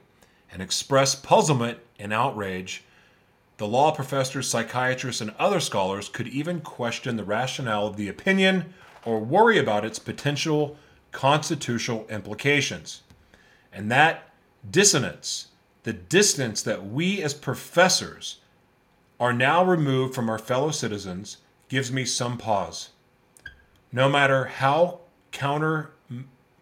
[0.52, 2.84] and express puzzlement and outrage
[3.56, 8.74] the law professors, psychiatrists, and other scholars could even question the rationale of the opinion
[9.04, 10.76] or worry about its potential
[11.10, 13.02] constitutional implications.
[13.72, 14.30] And that
[14.70, 15.48] dissonance,
[15.82, 18.38] the distance that we as professors
[19.18, 22.90] are now removed from our fellow citizens, gives me some pause.
[23.90, 25.00] No matter how
[25.32, 25.90] counter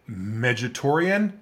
[0.09, 1.33] Megatorian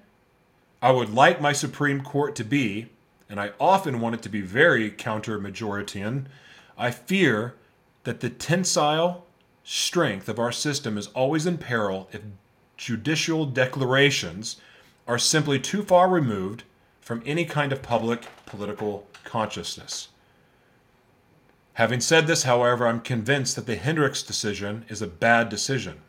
[0.83, 2.89] I would like my Supreme Court to be,
[3.29, 6.25] and I often want it to be very counter majoritian,
[6.77, 7.55] I fear
[8.03, 9.25] that the tensile
[9.63, 12.21] strength of our system is always in peril if
[12.75, 14.57] judicial declarations
[15.07, 16.63] are simply too far removed
[16.99, 20.09] from any kind of public political consciousness.
[21.75, 26.01] Having said this, however, I'm convinced that the Hendricks decision is a bad decision.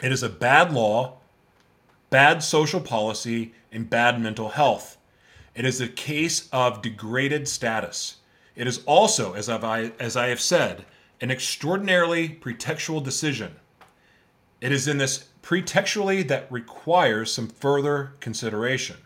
[0.00, 1.18] It is a bad law,
[2.14, 4.98] bad social policy, and bad mental health.
[5.56, 8.18] It is a case of degraded status.
[8.54, 10.84] It is also, as, i as I have said,
[11.20, 13.56] an extraordinarily pretextual decision.
[14.60, 18.98] It is in this pretextually that requires some further consideration.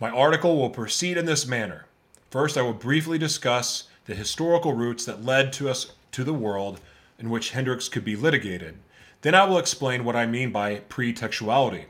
[0.00, 1.84] My article will proceed in this manner.
[2.30, 6.80] First, I will briefly discuss the historical roots that led to us to the world
[7.18, 8.78] in which Hendricks could be litigated.
[9.22, 11.84] Then I will explain what I mean by pretextuality,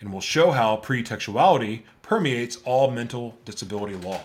[0.00, 4.20] and will show how pretextuality permeates all mental disability law.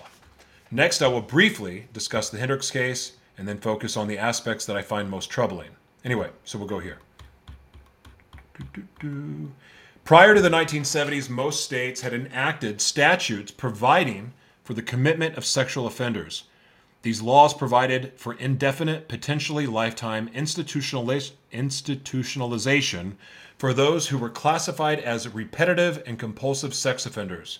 [0.69, 4.75] Next, I will briefly discuss the Hendricks case and then focus on the aspects that
[4.75, 5.69] I find most troubling.
[6.03, 6.99] Anyway, so we'll go here.
[10.03, 14.33] Prior to the 1970s, most states had enacted statutes providing
[14.63, 16.43] for the commitment of sexual offenders.
[17.01, 23.13] These laws provided for indefinite, potentially lifetime institutionalization
[23.57, 27.59] for those who were classified as repetitive and compulsive sex offenders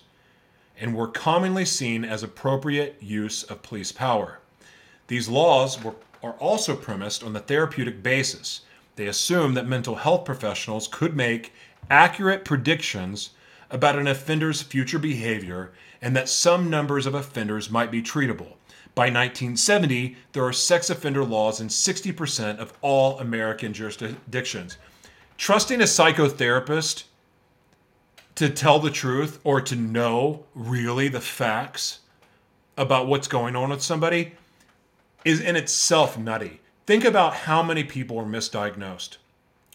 [0.78, 4.40] and were commonly seen as appropriate use of police power.
[5.08, 8.62] These laws were, are also premised on the therapeutic basis.
[8.96, 11.54] They assume that mental health professionals could make
[11.90, 13.32] accurate predictions
[13.70, 15.72] about an offender's future behavior
[16.02, 18.54] and that some numbers of offenders might be treatable.
[18.96, 24.78] By 1970, there are sex offender laws in 60% of all American jurisdictions.
[25.38, 27.04] Trusting a psychotherapist
[28.36, 32.00] to tell the truth or to know really the facts
[32.78, 34.34] about what's going on with somebody
[35.26, 36.62] is in itself nutty.
[36.86, 39.18] Think about how many people are misdiagnosed.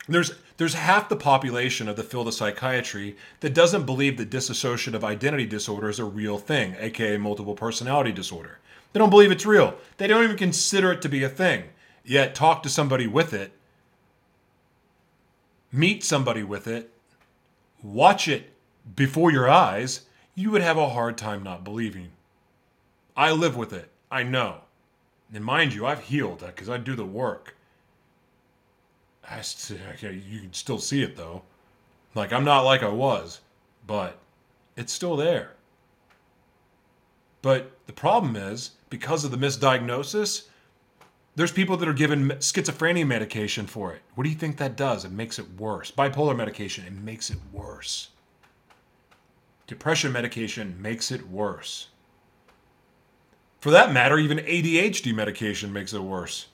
[0.08, 5.02] There's there's half the population of the field of psychiatry that doesn't believe that dissociative
[5.02, 8.60] identity disorder is a real thing, aka multiple personality disorder.
[8.94, 9.74] They don't believe it's real.
[9.96, 11.64] They don't even consider it to be a thing.
[12.04, 13.52] Yet talk to somebody with it,
[15.72, 16.92] meet somebody with it,
[17.82, 18.52] watch it
[18.94, 20.02] before your eyes,
[20.36, 22.12] you would have a hard time not believing.
[23.16, 23.90] I live with it.
[24.12, 24.58] I know.
[25.32, 27.56] And mind you, I've healed because I do the work.
[29.28, 31.42] I still, you can still see it though.
[32.14, 33.40] Like I'm not like I was,
[33.88, 34.18] but
[34.76, 35.54] it's still there.
[37.44, 40.44] But the problem is, because of the misdiagnosis,
[41.36, 44.00] there's people that are given schizophrenia medication for it.
[44.14, 45.04] What do you think that does?
[45.04, 45.90] It makes it worse.
[45.90, 48.08] Bipolar medication, it makes it worse.
[49.66, 51.88] Depression medication makes it worse.
[53.60, 56.46] For that matter, even ADHD medication makes it worse.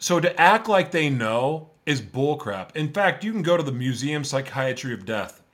[0.00, 2.74] So to act like they know is bullcrap.
[2.74, 5.44] In fact, you can go to the Museum Psychiatry of Death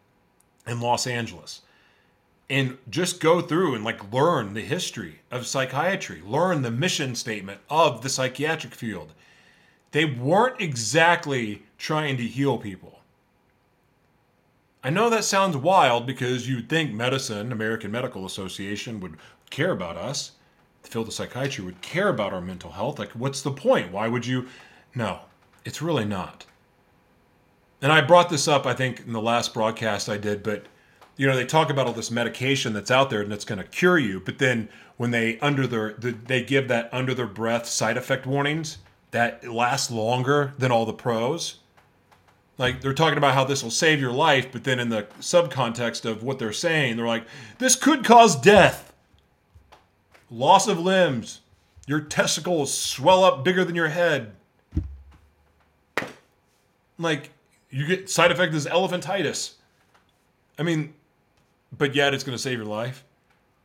[0.66, 1.60] in Los Angeles
[2.50, 7.60] and just go through and like learn the history of psychiatry, learn the mission statement
[7.70, 9.14] of the psychiatric field.
[9.92, 13.00] They weren't exactly trying to heal people.
[14.84, 19.16] I know that sounds wild because you'd think medicine, American Medical Association, would
[19.50, 20.32] care about us.
[20.82, 22.98] The field of psychiatry would care about our mental health.
[22.98, 23.92] Like, what's the point?
[23.92, 24.48] Why would you?
[24.94, 25.20] No,
[25.64, 26.46] it's really not.
[27.80, 30.66] And I brought this up, I think, in the last broadcast I did, but
[31.16, 33.64] you know they talk about all this medication that's out there and it's going to
[33.64, 37.96] cure you but then when they under their they give that under their breath side
[37.96, 38.78] effect warnings
[39.10, 41.58] that last longer than all the pros.
[42.58, 46.04] Like they're talking about how this will save your life but then in the subcontext
[46.04, 47.26] of what they're saying they're like
[47.58, 48.92] this could cause death.
[50.30, 51.40] Loss of limbs.
[51.86, 54.34] Your testicles swell up bigger than your head.
[56.98, 57.30] Like
[57.70, 59.54] you get side effect is elephantitis.
[60.58, 60.94] I mean
[61.76, 63.04] but yet it's going to save your life?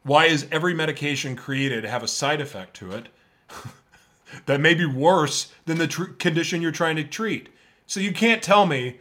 [0.04, 3.10] Why is every medication created have a side effect to it
[4.46, 7.50] that may be worse than the tr- condition you're trying to treat?
[7.86, 9.00] So you can't tell me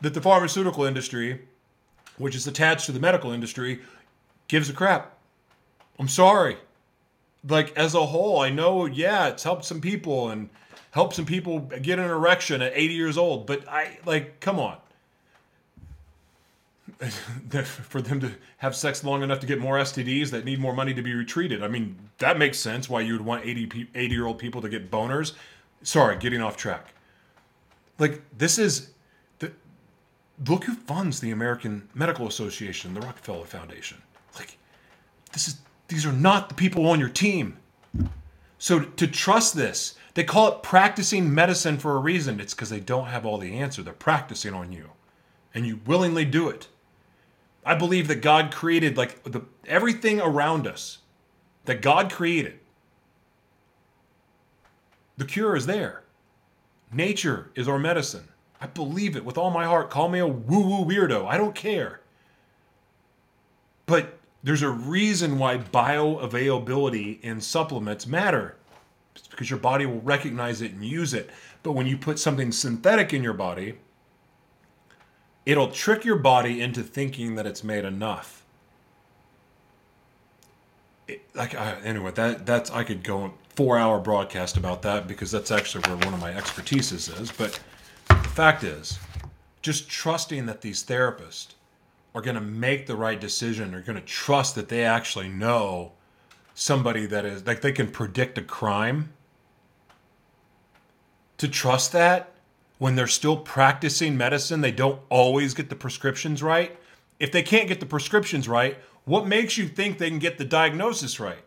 [0.00, 1.42] that the pharmaceutical industry,
[2.18, 3.80] which is attached to the medical industry,
[4.48, 5.16] gives a crap.
[5.98, 6.58] I'm sorry.
[7.48, 10.50] Like as a whole, I know, yeah, it's helped some people and
[10.90, 14.76] helped some people get an erection at 80 years old, but I like, come on
[17.64, 20.94] for them to have sex long enough to get more STDs that need more money
[20.94, 21.62] to be retreated.
[21.62, 24.68] I mean, that makes sense why you would want 80, 80 year old people to
[24.68, 25.32] get boners.
[25.82, 26.94] Sorry, getting off track.
[27.98, 28.90] Like, this is
[29.40, 29.52] the
[30.46, 33.98] look who funds the American Medical Association, the Rockefeller Foundation.
[34.36, 34.58] Like,
[35.32, 37.58] this is these are not the people on your team.
[38.58, 42.38] So to trust this, they call it practicing medicine for a reason.
[42.38, 43.82] It's because they don't have all the answer.
[43.82, 44.90] They're practicing on you,
[45.52, 46.68] and you willingly do it.
[47.64, 50.98] I believe that God created like the everything around us
[51.64, 52.58] that God created.
[55.16, 56.02] The cure is there.
[56.92, 58.28] Nature is our medicine.
[58.60, 59.90] I believe it with all my heart.
[59.90, 61.26] Call me a woo woo weirdo.
[61.26, 62.00] I don't care.
[63.86, 68.56] But there's a reason why bioavailability in supplements matter.
[69.14, 71.30] It's because your body will recognize it and use it.
[71.62, 73.78] But when you put something synthetic in your body,
[75.44, 78.44] it'll trick your body into thinking that it's made enough.
[81.08, 85.30] It, like I, anyway, that that's I could go four hour broadcast about that because
[85.30, 87.30] that's actually where one of my expertises is.
[87.32, 87.58] But
[88.08, 88.98] the fact is,
[89.60, 91.54] just trusting that these therapists
[92.14, 95.92] are going to make the right decision, are going to trust that they actually know
[96.54, 99.12] somebody that is like they can predict a crime.
[101.38, 102.31] To trust that
[102.82, 106.76] when they're still practicing medicine, they don't always get the prescriptions right.
[107.20, 110.44] If they can't get the prescriptions right, what makes you think they can get the
[110.44, 111.44] diagnosis right?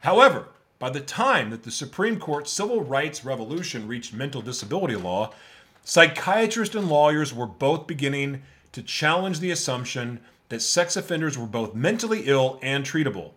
[0.00, 0.48] However,
[0.80, 5.32] by the time that the Supreme Court civil rights revolution reached mental disability law,
[5.84, 8.42] Psychiatrists and lawyers were both beginning
[8.72, 10.18] to challenge the assumption
[10.48, 13.30] that sex offenders were both mentally ill and treatable.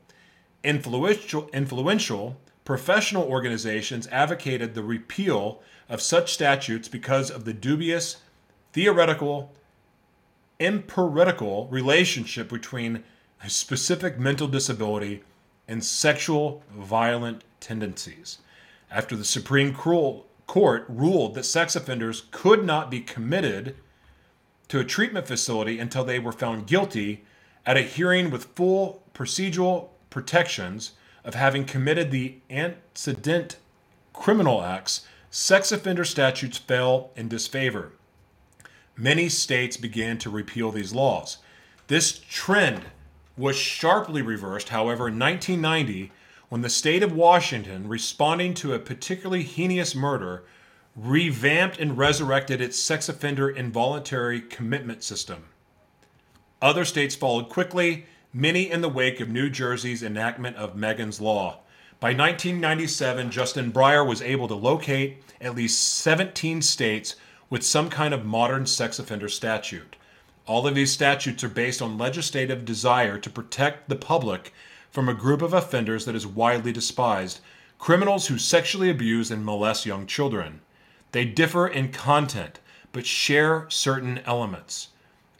[0.63, 8.17] Influential, influential professional organizations advocated the repeal of such statutes because of the dubious
[8.73, 9.51] theoretical
[10.59, 13.03] empirical relationship between
[13.43, 15.23] a specific mental disability
[15.67, 18.39] and sexual violent tendencies.
[18.91, 23.75] After the Supreme Court ruled that sex offenders could not be committed
[24.67, 27.23] to a treatment facility until they were found guilty
[27.65, 30.91] at a hearing with full procedural protections
[31.23, 33.57] of having committed the antecedent
[34.13, 37.91] criminal acts, sex offender statutes fell in disfavor.
[38.95, 41.37] Many states began to repeal these laws.
[41.87, 42.83] This trend
[43.37, 46.11] was sharply reversed, however, in 1990
[46.49, 50.43] when the state of Washington, responding to a particularly heinous murder,
[50.97, 55.45] revamped and resurrected its sex offender involuntary commitment system.
[56.61, 61.59] Other states followed quickly, many in the wake of New Jersey's enactment of Megan's Law.
[61.99, 67.15] By 1997, Justice Breyer was able to locate at least 17 states
[67.49, 69.97] with some kind of modern sex offender statute.
[70.47, 74.53] All of these statutes are based on legislative desire to protect the public
[74.89, 77.39] from a group of offenders that is widely despised
[77.77, 80.61] criminals who sexually abuse and molest young children.
[81.11, 82.59] They differ in content,
[82.91, 84.89] but share certain elements.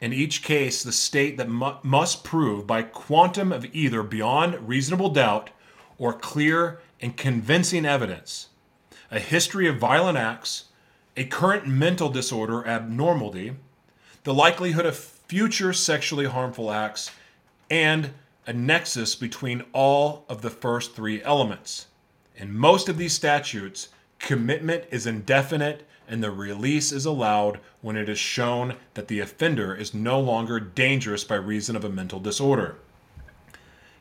[0.02, 5.10] In each case, the state that mu- must prove by quantum of either beyond reasonable
[5.10, 5.50] doubt
[5.96, 8.48] or clear and convincing evidence
[9.12, 10.64] a history of violent acts,
[11.16, 13.54] a current mental disorder abnormality,
[14.24, 17.12] the likelihood of future sexually harmful acts,
[17.70, 18.10] and
[18.44, 21.86] a nexus between all of the first three elements.
[22.34, 23.88] In most of these statutes,
[24.18, 29.74] commitment is indefinite and the release is allowed when it is shown that the offender
[29.74, 32.76] is no longer dangerous by reason of a mental disorder.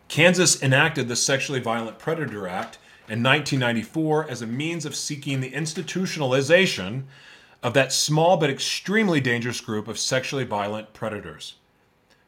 [0.10, 5.52] Kansas enacted the Sexually Violent Predator Act in 1994 as a means of seeking the
[5.52, 7.04] institutionalization
[7.64, 11.56] of that small but extremely dangerous group of sexually violent predators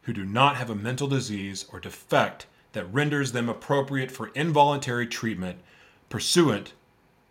[0.03, 5.07] who do not have a mental disease or defect that renders them appropriate for involuntary
[5.07, 5.59] treatment
[6.07, 6.71] pursuant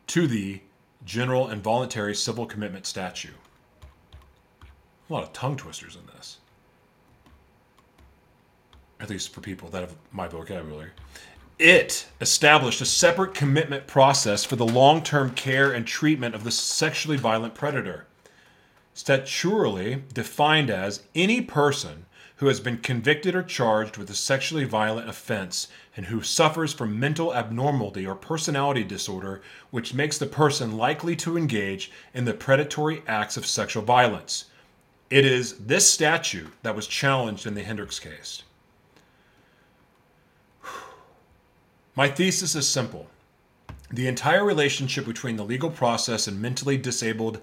[0.06, 0.60] to the
[1.04, 3.34] General and Voluntary Civil Commitment Statute.
[5.08, 6.38] A lot of tongue twisters in this.
[9.00, 10.90] At least for people that have my vocabulary.
[11.58, 16.50] It established a separate commitment process for the long term care and treatment of the
[16.50, 18.06] sexually violent predator.
[18.94, 22.06] Statutorily defined as any person
[22.42, 26.98] who has been convicted or charged with a sexually violent offense and who suffers from
[26.98, 29.40] mental abnormality or personality disorder
[29.70, 34.46] which makes the person likely to engage in the predatory acts of sexual violence.
[35.08, 38.42] It is this statute that was challenged in the Hendricks case.
[41.94, 43.06] My thesis is simple.
[43.88, 47.40] The entire relationship between the legal process and mentally disabled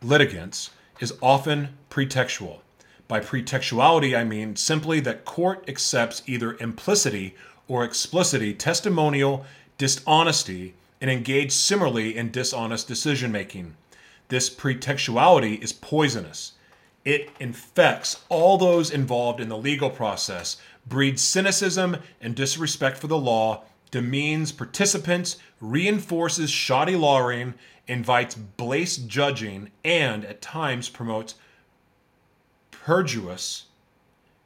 [0.00, 2.60] litigants is often pretextual.
[3.06, 7.34] By pretextuality, I mean simply that court accepts either implicity
[7.68, 9.44] or explicity testimonial
[9.78, 13.76] dishonesty and engage similarly in dishonest decision making.
[14.28, 16.52] This pretextuality is poisonous.
[17.04, 23.18] It infects all those involved in the legal process, breeds cynicism and disrespect for the
[23.18, 27.54] law, demeans participants, reinforces shoddy lawyering,
[27.86, 31.34] invites base judging, and at times promotes
[32.84, 33.64] perjuous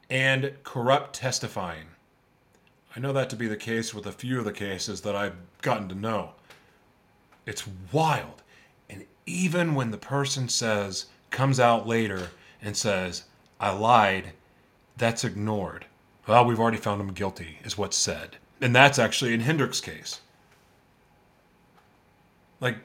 [0.09, 1.87] and corrupt testifying.
[2.95, 5.35] I know that to be the case with a few of the cases that I've
[5.61, 6.31] gotten to know.
[7.47, 8.43] It's wild.
[8.89, 12.29] And even when the person says, comes out later
[12.63, 13.25] and says,
[13.59, 14.33] I lied,
[14.97, 15.87] that's ignored.
[16.29, 18.37] Well, we've already found him guilty, is what's said.
[18.61, 20.21] And that's actually in Hendricks' case.
[22.61, 22.77] Like,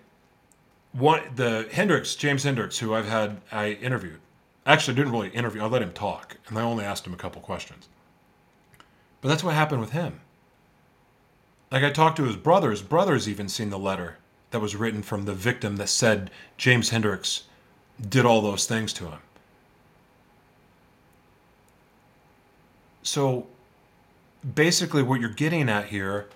[0.93, 4.19] one, the Hendricks, James Hendricks, who I've had, I interviewed,
[4.65, 7.17] actually I didn't really interview, I let him talk, and I only asked him a
[7.17, 7.87] couple questions.
[9.21, 10.19] But that's what happened with him.
[11.71, 14.17] Like, I talked to his brother, his brother's even seen the letter
[14.51, 17.43] that was written from the victim that said James Hendricks
[17.99, 19.19] did all those things to him.
[23.01, 23.47] So
[24.53, 26.29] basically, what you're getting at here,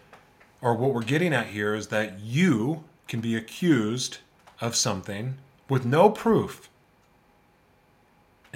[0.62, 4.18] or what we're getting at here, is that you can be accused
[4.60, 5.38] of something
[5.70, 6.70] with no proof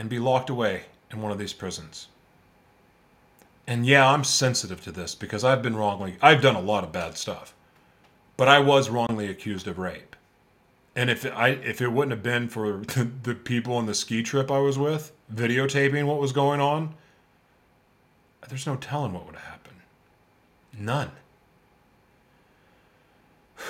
[0.01, 2.07] and be locked away in one of these prisons.
[3.67, 6.91] And yeah, I'm sensitive to this because I've been wrongly, I've done a lot of
[6.91, 7.53] bad stuff,
[8.35, 10.15] but I was wrongly accused of rape.
[10.95, 14.23] And if I if it wouldn't have been for the, the people on the ski
[14.23, 16.95] trip I was with videotaping what was going on,
[18.49, 19.81] there's no telling what would have happened.
[20.75, 21.11] None.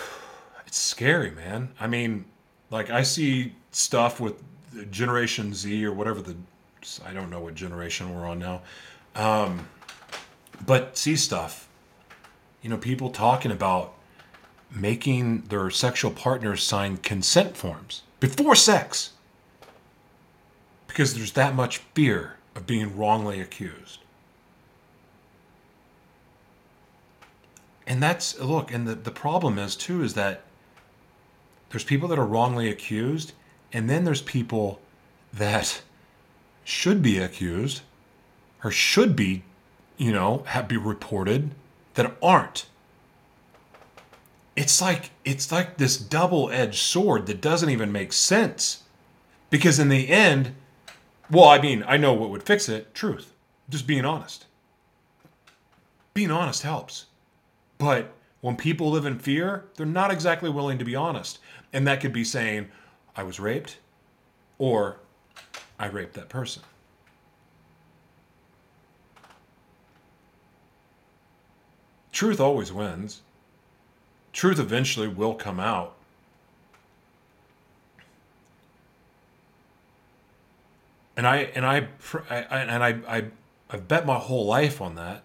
[0.66, 1.74] It's scary, man.
[1.82, 2.24] I mean,
[2.70, 4.42] like I see stuff with
[4.90, 6.36] Generation Z or whatever the
[7.06, 8.62] I don't know what generation we're on now.
[9.16, 9.68] Um,
[10.66, 11.68] but see stuff.
[12.62, 13.94] You know, people talking about
[14.74, 19.12] making their sexual partners sign consent forms before sex
[20.88, 24.00] because there's that much fear of being wrongly accused.
[27.88, 30.42] And that's look, and the, the problem is too is that
[31.70, 33.34] there's people that are wrongly accused,
[33.74, 34.80] and then there's people
[35.34, 35.82] that
[36.64, 37.82] should be accused
[38.64, 39.44] or should be,
[39.98, 41.52] you know, have be reported
[41.96, 42.66] that aren't.
[44.56, 48.84] It's like it's like this double-edged sword that doesn't even make sense.
[49.50, 50.56] Because in the end,
[51.30, 53.34] well, I mean, I know what would fix it, truth.
[53.70, 54.46] Just being honest.
[56.14, 57.06] Being honest helps.
[57.78, 61.40] But when people live in fear, they're not exactly willing to be honest.
[61.74, 62.70] And that could be saying,
[63.16, 63.78] I was raped,
[64.58, 64.98] or
[65.80, 66.64] I raped that person.
[72.12, 73.22] Truth always wins.
[74.34, 75.96] Truth eventually will come out.
[81.18, 81.88] And I and I,
[82.30, 83.26] and I I
[83.70, 85.24] I've bet my whole life on that.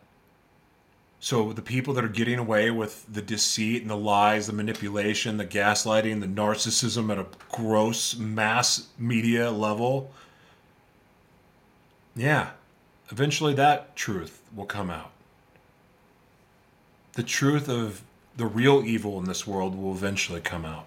[1.27, 5.39] So the people that are getting away with the deceit and the lies, the manipulation,
[5.39, 10.13] the gaslighting, the narcissism at a gross mass media level,
[12.15, 12.51] yeah,
[13.11, 15.11] eventually that truth will come out.
[17.15, 18.03] The truth of
[18.37, 20.87] the real evil in this world will eventually come out.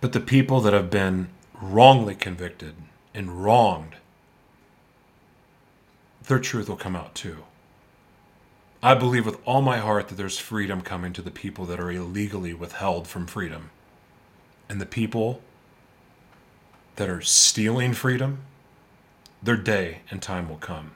[0.00, 1.30] But the people that have been
[1.60, 2.76] wrongly convicted
[3.12, 3.96] and wronged
[6.26, 7.44] their truth will come out too.
[8.82, 11.90] I believe with all my heart that there's freedom coming to the people that are
[11.90, 13.70] illegally withheld from freedom.
[14.68, 15.40] And the people
[16.96, 18.40] that are stealing freedom,
[19.42, 20.92] their day and time will come.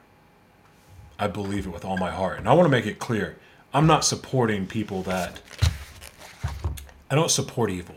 [1.18, 2.38] I believe it with all my heart.
[2.38, 3.36] And I want to make it clear
[3.72, 5.40] I'm not supporting people that.
[7.10, 7.96] I don't support evil.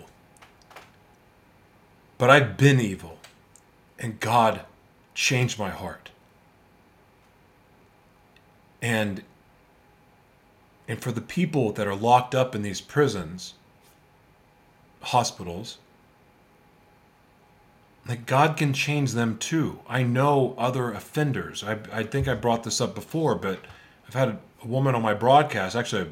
[2.17, 3.19] But I've been evil.
[3.99, 4.61] And God
[5.13, 6.00] changed my heart.
[8.81, 9.23] And
[10.87, 13.53] and for the people that are locked up in these prisons,
[15.01, 15.77] hospitals,
[18.07, 19.79] like God can change them too.
[19.87, 21.63] I know other offenders.
[21.63, 23.59] I, I think I brought this up before, but
[24.07, 26.09] I've had a, a woman on my broadcast, actually,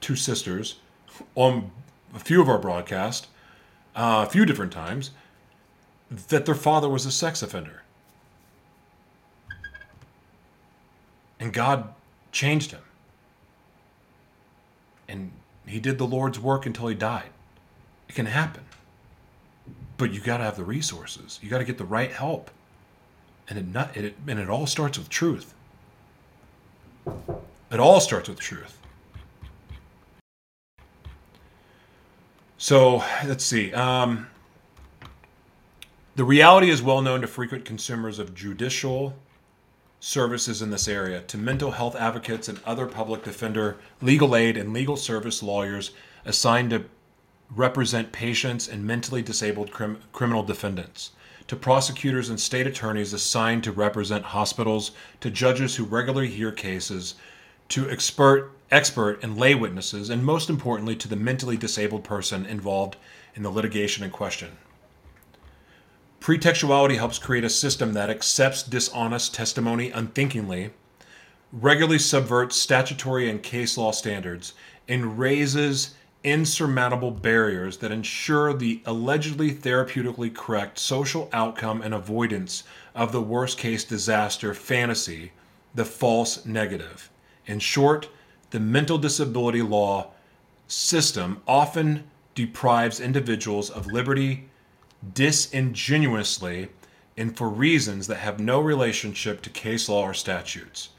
[0.00, 0.76] two sisters,
[1.34, 1.70] on
[2.14, 3.26] a few of our broadcasts,
[3.94, 5.10] uh, a few different times,
[6.28, 7.81] that their father was a sex offender.
[11.42, 11.92] And God
[12.30, 12.82] changed him.
[15.08, 15.32] And
[15.66, 17.30] he did the Lord's work until he died.
[18.08, 18.62] It can happen.
[19.96, 21.38] but you got to have the resources.
[21.42, 22.50] You got to get the right help.
[23.48, 25.54] And it not it and it all starts with truth.
[27.70, 28.78] It all starts with truth.
[32.58, 33.72] So let's see.
[33.72, 34.28] Um,
[36.16, 39.14] the reality is well known to frequent consumers of judicial
[40.04, 44.72] services in this area, to mental health advocates and other public defender, legal aid, and
[44.72, 45.92] legal service lawyers
[46.24, 46.84] assigned to
[47.54, 51.12] represent patients and mentally disabled crim- criminal defendants,
[51.46, 54.90] to prosecutors and state attorneys assigned to represent hospitals,
[55.20, 57.14] to judges who regularly hear cases,
[57.68, 62.96] to expert expert and lay witnesses, and most importantly, to the mentally disabled person involved
[63.36, 64.50] in the litigation in question.
[66.22, 70.70] Pretextuality helps create a system that accepts dishonest testimony unthinkingly,
[71.50, 74.54] regularly subverts statutory and case law standards,
[74.86, 82.62] and raises insurmountable barriers that ensure the allegedly therapeutically correct social outcome and avoidance
[82.94, 85.32] of the worst case disaster fantasy,
[85.74, 87.10] the false negative.
[87.46, 88.08] In short,
[88.50, 90.12] the mental disability law
[90.68, 92.04] system often
[92.36, 94.48] deprives individuals of liberty
[95.14, 96.68] disingenuously
[97.16, 100.90] and for reasons that have no relationship to case law or statutes.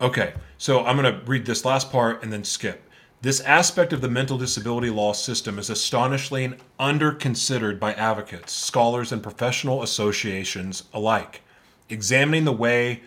[0.00, 2.88] Okay, so I'm going to read this last part and then skip.
[3.20, 9.20] This aspect of the mental disability law system is astonishingly underconsidered by advocates, scholars, and
[9.20, 11.42] professional associations alike.
[11.88, 13.02] Examining the way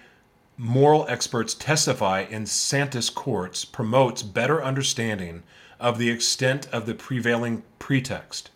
[0.57, 5.43] moral experts testify in sanist courts promotes better understanding
[5.79, 8.51] of the extent of the prevailing pretext.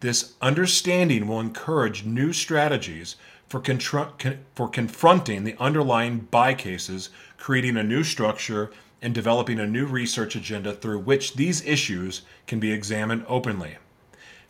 [0.00, 3.16] This understanding will encourage new strategies
[3.48, 3.80] for, con-
[4.54, 8.70] for confronting the underlying by cases, creating a new structure,
[9.00, 13.76] and developing a new research agenda through which these issues can be examined openly.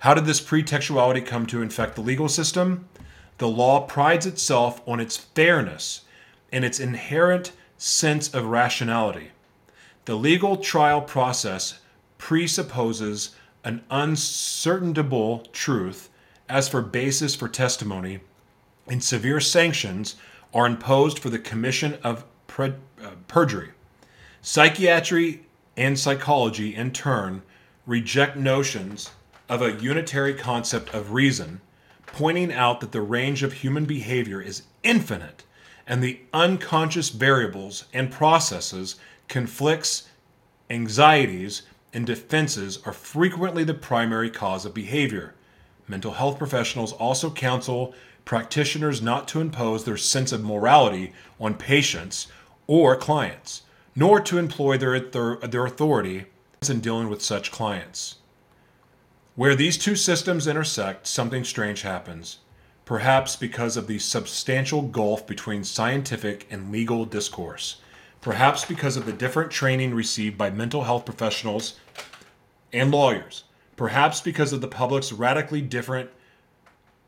[0.01, 2.89] How did this pretextuality come to infect the legal system?
[3.39, 6.03] The law prides itself on its fairness
[6.53, 9.31] and its inherent sense of rationality.
[10.07, 11.81] The legal trial process
[12.19, 13.35] presupposes
[13.67, 16.09] an uncertainable truth
[16.49, 18.21] as for basis for testimony,
[18.87, 20.15] and severe sanctions
[20.55, 23.71] are imposed for the commission of pre- uh, perjury.
[24.41, 25.45] Psychiatry
[25.77, 27.43] and psychology, in turn,
[27.87, 29.11] reject notions
[29.49, 31.61] of a unitary concept of reason,
[32.07, 35.43] pointing out that the range of human behavior is infinite
[35.89, 38.95] and the unconscious variables and processes,
[39.27, 40.09] conflicts,
[40.71, 41.63] anxieties,
[41.97, 45.33] and defenses are frequently the primary cause of behavior.
[45.89, 47.95] Mental health professionals also counsel
[48.27, 52.27] practitioners not to impose their sense of morality on patients
[52.67, 53.63] or clients,
[53.95, 56.27] nor to employ their, their, their authority
[56.69, 58.17] in dealing with such clients.
[59.35, 62.39] Where these two systems intersect, something strange happens
[62.85, 67.81] perhaps because of the substantial gulf between scientific and legal discourse,
[68.21, 71.81] perhaps because of the different training received by mental health professionals
[72.73, 73.45] and lawyers,
[73.77, 76.11] perhaps because of the public's radically different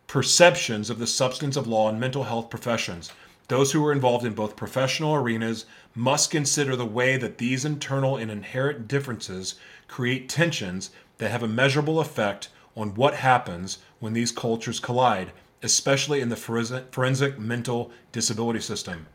[0.06, 3.12] perceptions of the substance of law and mental health professions.
[3.48, 8.16] Those who are involved in both professional arenas must consider the way that these internal
[8.16, 9.54] and inherent differences
[9.86, 15.32] create tensions that have a measurable effect on what happens when these cultures collide
[15.62, 19.06] especially in the forensic, mental disability system.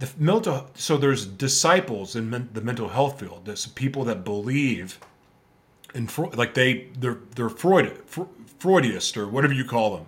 [0.00, 3.42] The mental, so there's disciples in men, the mental health field.
[3.44, 4.98] There's people that believe
[5.94, 10.06] in Freud, like they they're they're Freud or whatever you call them,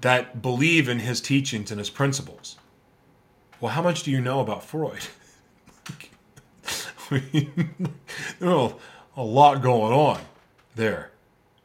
[0.00, 2.56] that believe in his teachings and his principles.
[3.60, 5.02] Well, how much do you know about Freud?
[7.10, 7.76] I mean,
[8.38, 8.74] there's
[9.16, 10.20] a lot going on
[10.76, 11.10] there,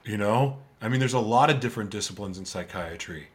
[0.03, 0.57] you know.
[0.81, 3.27] I mean, there's a lot of different disciplines in psychiatry,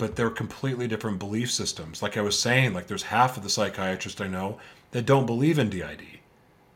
[0.00, 2.02] but they're completely different belief systems.
[2.02, 4.58] Like I was saying, like there's half of the psychiatrists I know
[4.92, 6.02] that don't believe in DID,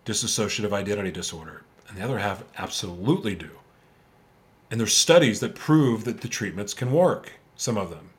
[0.04, 3.48] dissociative identity disorder, and the other half absolutely do.
[4.70, 8.10] And there's studies that prove that the treatments can work, some of them.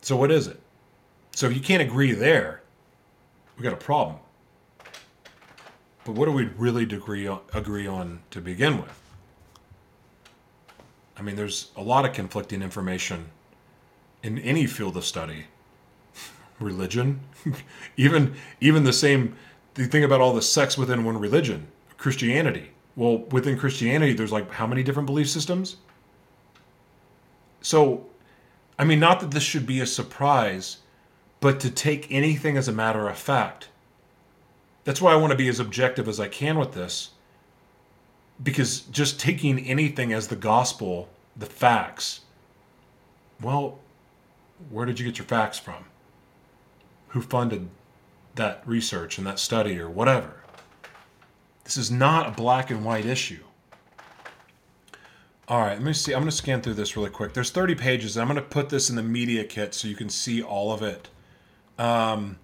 [0.00, 0.60] So what is it?
[1.30, 2.62] So if you can't agree there,
[3.56, 4.16] we got a problem.
[6.04, 9.00] But what do we really agree on, agree on to begin with?
[11.18, 13.26] I mean, there's a lot of conflicting information
[14.22, 15.46] in any field of study.
[16.60, 17.20] Religion,
[17.96, 19.36] even even the same.
[19.74, 22.70] The thing about all the sects within one religion, Christianity.
[22.96, 25.76] Well, within Christianity, there's like how many different belief systems?
[27.60, 28.06] So,
[28.76, 30.78] I mean, not that this should be a surprise,
[31.40, 33.68] but to take anything as a matter of fact.
[34.82, 37.10] That's why I want to be as objective as I can with this
[38.42, 42.20] because just taking anything as the gospel, the facts,
[43.40, 43.78] well,
[44.70, 45.84] where did you get your facts from?
[47.08, 47.68] Who funded
[48.34, 50.42] that research and that study or whatever?
[51.64, 53.42] This is not a black and white issue.
[55.48, 56.12] All right, let me see.
[56.12, 57.32] I'm going to scan through this really quick.
[57.32, 58.18] There's 30 pages.
[58.18, 60.82] I'm going to put this in the media kit so you can see all of
[60.82, 61.08] it.
[61.78, 62.38] Um,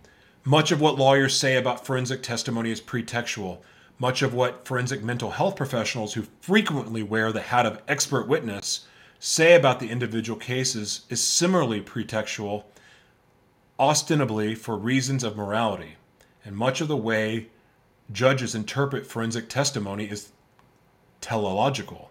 [0.45, 3.59] much of what lawyers say about forensic testimony is pretextual.
[3.99, 8.87] Much of what forensic mental health professionals who frequently wear the hat of expert witness
[9.19, 12.65] say about the individual cases is similarly pretextual,
[13.79, 15.97] ostensibly for reasons of morality.
[16.45, 17.49] And much of the way
[18.13, 20.31] judges interpret forensic testimony is
[21.21, 22.11] teleological.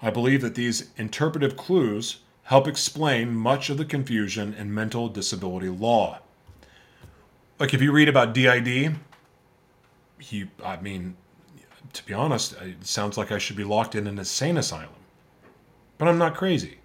[0.00, 5.68] I believe that these interpretive clues help explain much of the confusion in mental disability
[5.68, 6.20] law.
[7.58, 8.96] Like if you read about DID,
[10.18, 11.16] he, I mean,
[11.92, 14.88] to be honest, it sounds like I should be locked in an insane asylum.
[15.96, 16.78] But I'm not crazy.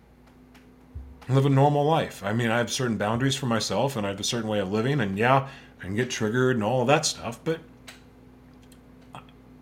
[1.29, 2.23] I live a normal life.
[2.23, 4.71] I mean, I have certain boundaries for myself and I have a certain way of
[4.71, 5.47] living, and yeah,
[5.79, 7.59] I can get triggered and all of that stuff, but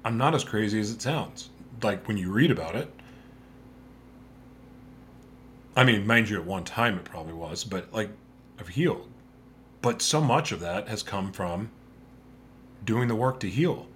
[0.04, 1.50] I'm not as crazy as it sounds.
[1.84, 2.92] Like when you read about it.
[5.76, 8.10] I mean, mind you, at one time it probably was, but like
[8.60, 9.08] I've healed.
[9.82, 11.72] But so much of that has come from
[12.84, 13.88] doing the work to heal.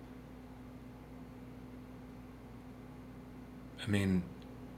[3.85, 4.23] I mean,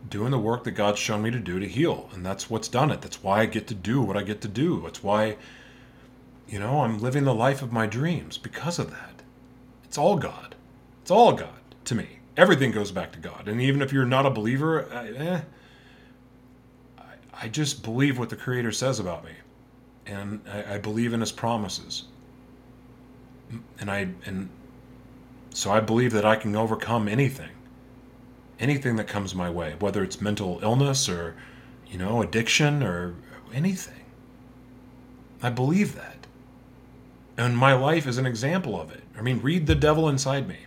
[0.09, 2.09] doing the work that God's shown me to do to heal.
[2.13, 3.01] And that's what's done it.
[3.01, 4.81] That's why I get to do what I get to do.
[4.83, 5.37] That's why,
[6.47, 9.21] you know, I'm living the life of my dreams because of that.
[9.83, 10.55] It's all God.
[11.01, 11.49] It's all God
[11.85, 12.19] to me.
[12.35, 13.47] Everything goes back to God.
[13.47, 15.41] And even if you're not a believer, I, eh,
[16.97, 19.31] I, I just believe what the Creator says about me.
[20.05, 22.03] And I, I believe in His promises.
[23.79, 24.49] And I, and
[25.53, 27.49] so I believe that I can overcome anything
[28.59, 31.35] anything that comes my way, whether it's mental illness or,
[31.87, 33.15] you know, addiction or
[33.53, 34.05] anything.
[35.41, 36.27] I believe that.
[37.37, 39.03] And my life is an example of it.
[39.17, 40.57] I mean, read The Devil Inside Me.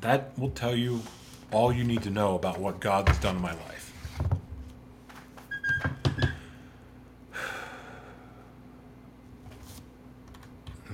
[0.00, 1.02] That will tell you
[1.50, 3.83] all you need to know about what God has done in my life.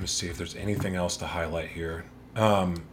[0.00, 2.06] Let me see if there's anything else to highlight here.
[2.34, 2.84] Um,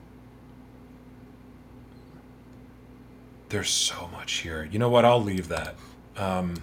[3.47, 4.68] there's so much here.
[4.70, 5.05] You know what?
[5.05, 5.76] I'll leave that.
[6.18, 6.55] Um,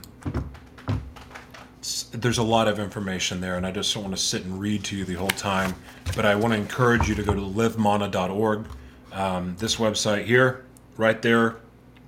[2.12, 4.84] there's a lot of information there, and I just don't want to sit and read
[4.84, 5.74] to you the whole time.
[6.14, 8.66] But I want to encourage you to go to livemana.org.
[9.12, 10.66] Um, this website here,
[10.98, 11.56] right there,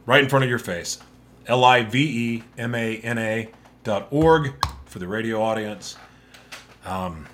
[0.04, 0.98] right in front of your face.
[1.46, 3.48] L I V E M A N A
[3.82, 4.52] dot org
[4.84, 5.96] for the radio audience.
[6.84, 7.26] Um,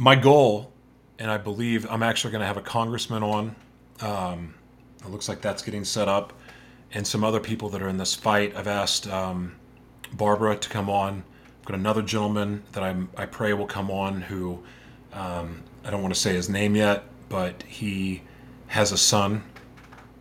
[0.00, 0.72] my goal
[1.18, 3.54] and I believe I'm actually going to have a congressman on.
[4.00, 4.54] Um,
[5.04, 6.32] it looks like that's getting set up,
[6.94, 8.56] and some other people that are in this fight.
[8.56, 9.56] I've asked um,
[10.14, 11.22] Barbara to come on.
[11.58, 14.62] I've got another gentleman that I'm, I pray will come on who
[15.12, 18.22] um, I don't want to say his name yet, but he
[18.68, 19.44] has a son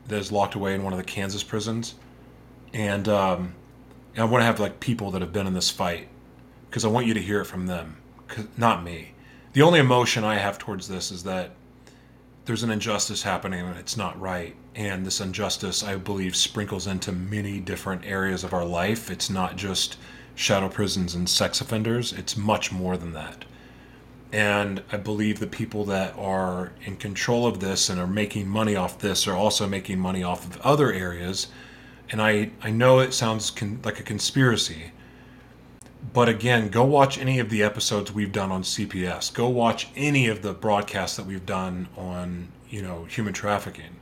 [0.09, 1.95] that is locked away in one of the Kansas prisons,
[2.73, 3.55] and, um,
[4.13, 6.09] and I want to have like people that have been in this fight
[6.69, 7.95] because I want you to hear it from them,
[8.57, 9.13] not me
[9.53, 11.51] the only emotion I have towards this is that
[12.45, 14.55] there's an injustice happening and it's not right.
[14.75, 19.11] And this injustice, I believe, sprinkles into many different areas of our life.
[19.11, 19.97] It's not just
[20.35, 23.45] shadow prisons and sex offenders, it's much more than that.
[24.31, 28.75] And I believe the people that are in control of this and are making money
[28.75, 31.47] off this are also making money off of other areas.
[32.11, 34.91] And I, I know it sounds con- like a conspiracy,
[36.13, 39.33] but again, go watch any of the episodes we've done on CPS.
[39.33, 43.97] Go watch any of the broadcasts that we've done on, you know, human trafficking.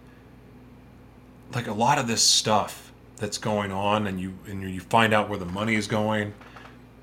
[1.54, 5.28] Like a lot of this stuff that's going on and you and you find out
[5.28, 6.34] where the money is going.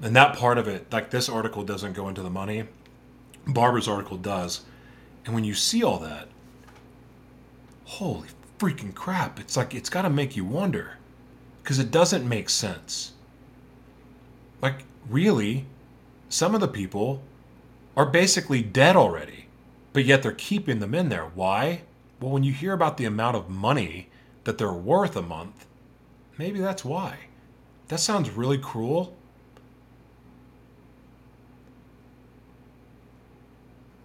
[0.01, 2.65] And that part of it, like this article doesn't go into the money.
[3.47, 4.63] Barbara's article does.
[5.27, 6.29] And when you see all that,
[7.85, 8.29] holy
[8.59, 10.99] freaking crap, it's like it's got to make you wonder
[11.63, 13.14] because it doesn't make sense
[14.65, 15.67] like, really,
[16.31, 17.21] some of the people
[17.99, 19.45] are basically dead already,
[19.93, 21.27] but yet they're keeping them in there.
[21.35, 21.83] Why?
[22.19, 24.09] Well, when you hear about the amount of money
[24.45, 25.67] that they're worth a month,
[26.39, 27.19] maybe that's why.
[27.89, 29.15] That sounds really cruel.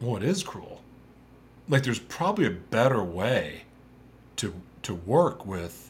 [0.01, 0.81] Well, it is cruel.
[1.69, 3.63] Like, there's probably a better way
[4.35, 4.53] to
[4.83, 5.89] to work with,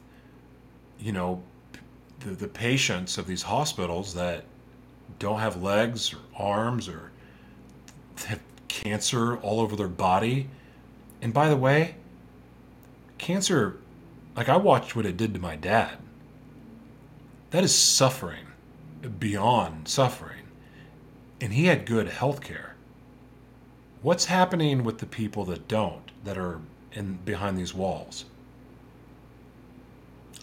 [1.00, 1.42] you know,
[2.20, 4.44] the, the patients of these hospitals that
[5.20, 7.12] don't have legs or arms or
[8.26, 10.50] have cancer all over their body.
[11.22, 11.96] And by the way,
[13.18, 13.78] cancer,
[14.36, 15.98] like I watched what it did to my dad.
[17.52, 18.48] That is suffering
[19.20, 20.48] beyond suffering.
[21.42, 22.76] And he had good health care.
[24.02, 26.60] What's happening with the people that don't, that are
[26.94, 28.26] in behind these walls?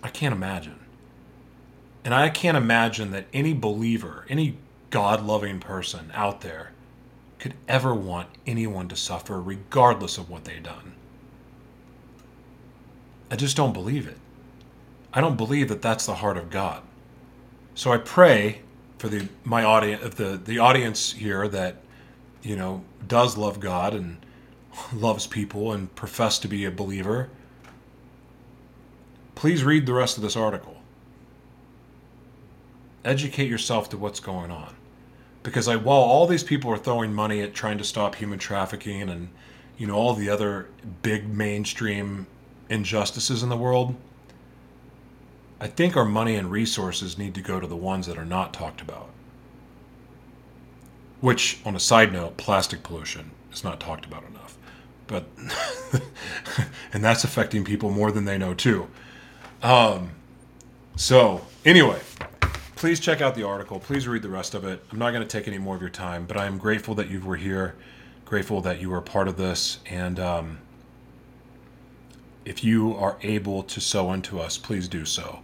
[0.03, 0.79] I can't imagine.
[2.05, 4.59] And I can't imagine that any believer, any
[4.91, 6.73] God loving person out there
[7.39, 10.95] could ever want anyone to suffer, regardless of what they've done.
[13.31, 14.19] I just don't believe it.
[15.13, 16.83] I don't believe that that's the heart of God.
[17.75, 18.61] So I pray
[18.99, 21.77] for the my audience, the the audience here that
[22.43, 24.19] you know does love God and
[24.93, 27.29] loves people and profess to be a believer.
[29.35, 30.76] Please read the rest of this article.
[33.07, 34.75] Educate yourself to what's going on
[35.45, 39.09] because I, while all these people are throwing money at trying to stop human trafficking
[39.09, 39.29] and
[39.79, 40.67] you know all the other
[41.03, 42.27] big mainstream
[42.69, 43.95] injustices in the world,
[45.61, 48.53] I think our money and resources need to go to the ones that are not
[48.53, 49.09] talked about.
[51.21, 54.59] Which, on a side note, plastic pollution is not talked about enough.
[55.07, 55.27] But,
[56.93, 58.89] and that's affecting people more than they know too.
[59.63, 60.11] Um,
[60.97, 62.01] so, anyway,
[62.77, 63.81] please check out the article.
[63.81, 64.85] Please read the rest of it.
[64.93, 67.11] I'm not going to take any more of your time, but I am grateful that
[67.11, 67.75] you were here,
[68.27, 69.81] grateful that you were a part of this.
[69.87, 70.59] And um,
[72.45, 75.41] if you are able to sow into us, please do so.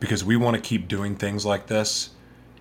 [0.00, 2.10] Because we want to keep doing things like this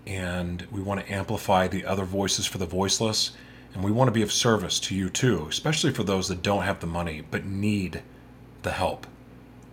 [0.06, 3.32] and we want to amplify the other voices for the voiceless.
[3.74, 6.64] And we want to be of service to you too, especially for those that don't
[6.64, 8.04] have the money but need
[8.64, 9.08] the help.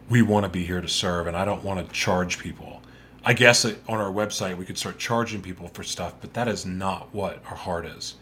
[0.09, 2.81] We want to be here to serve, and I don't want to charge people.
[3.25, 6.65] I guess on our website we could start charging people for stuff, but that is
[6.65, 8.15] not what our heart is.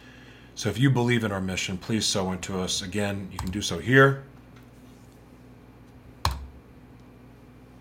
[0.55, 2.83] So if you believe in our mission, please sow into us.
[2.83, 4.25] Again, you can do so here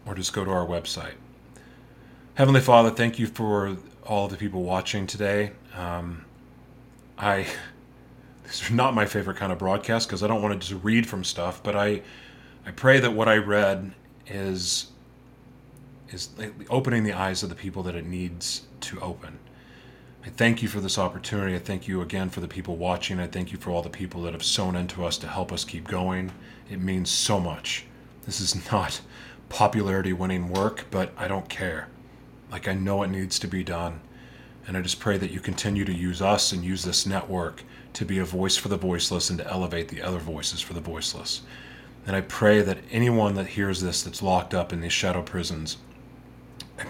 [0.06, 1.14] or just go to our website.
[2.36, 5.52] Heavenly Father, thank you for all the people watching today.
[5.76, 6.24] Um,
[7.18, 7.48] I
[8.44, 11.08] this is not my favorite kind of broadcast because I don't want to just read
[11.08, 12.02] from stuff, but I
[12.66, 13.92] I pray that what I read
[14.28, 14.92] is
[16.10, 16.30] is
[16.70, 19.40] opening the eyes of the people that it needs to open.
[20.26, 21.56] I thank you for this opportunity.
[21.56, 23.20] I thank you again for the people watching.
[23.20, 25.64] I thank you for all the people that have sown into us to help us
[25.64, 26.32] keep going.
[26.70, 27.86] It means so much.
[28.26, 29.00] This is not
[29.50, 31.88] popularity winning work, but I don't care.
[32.52, 34.02] Like, I know it needs to be done.
[34.68, 38.04] And I just pray that you continue to use us and use this network to
[38.04, 41.42] be a voice for the voiceless and to elevate the other voices for the voiceless.
[42.06, 45.78] And I pray that anyone that hears this that's locked up in these shadow prisons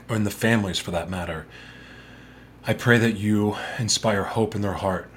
[0.10, 1.46] and the families for that matter.
[2.66, 5.10] I pray that you inspire hope in their heart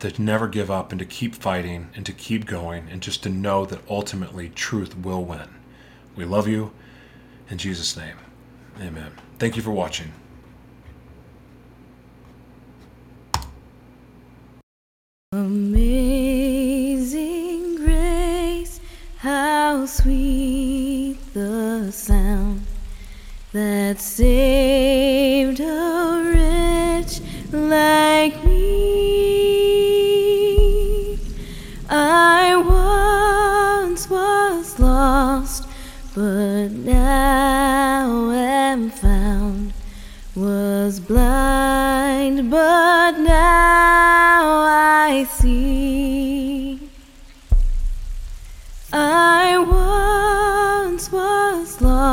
[0.00, 3.28] to never give up and to keep fighting and to keep going and just to
[3.28, 5.48] know that ultimately truth will win.
[6.14, 6.72] We love you.
[7.48, 8.16] In Jesus' name,
[8.80, 9.12] amen.
[9.38, 10.12] Thank you for watching.
[15.32, 16.96] Amazing
[17.76, 18.80] grace,
[19.18, 22.65] how sweet the sound
[23.56, 27.20] that saved a wretch
[27.52, 28.66] like me.
[31.88, 32.54] I
[33.86, 35.66] once was lost,
[36.14, 39.72] but now am found.
[40.34, 42.05] Was blind,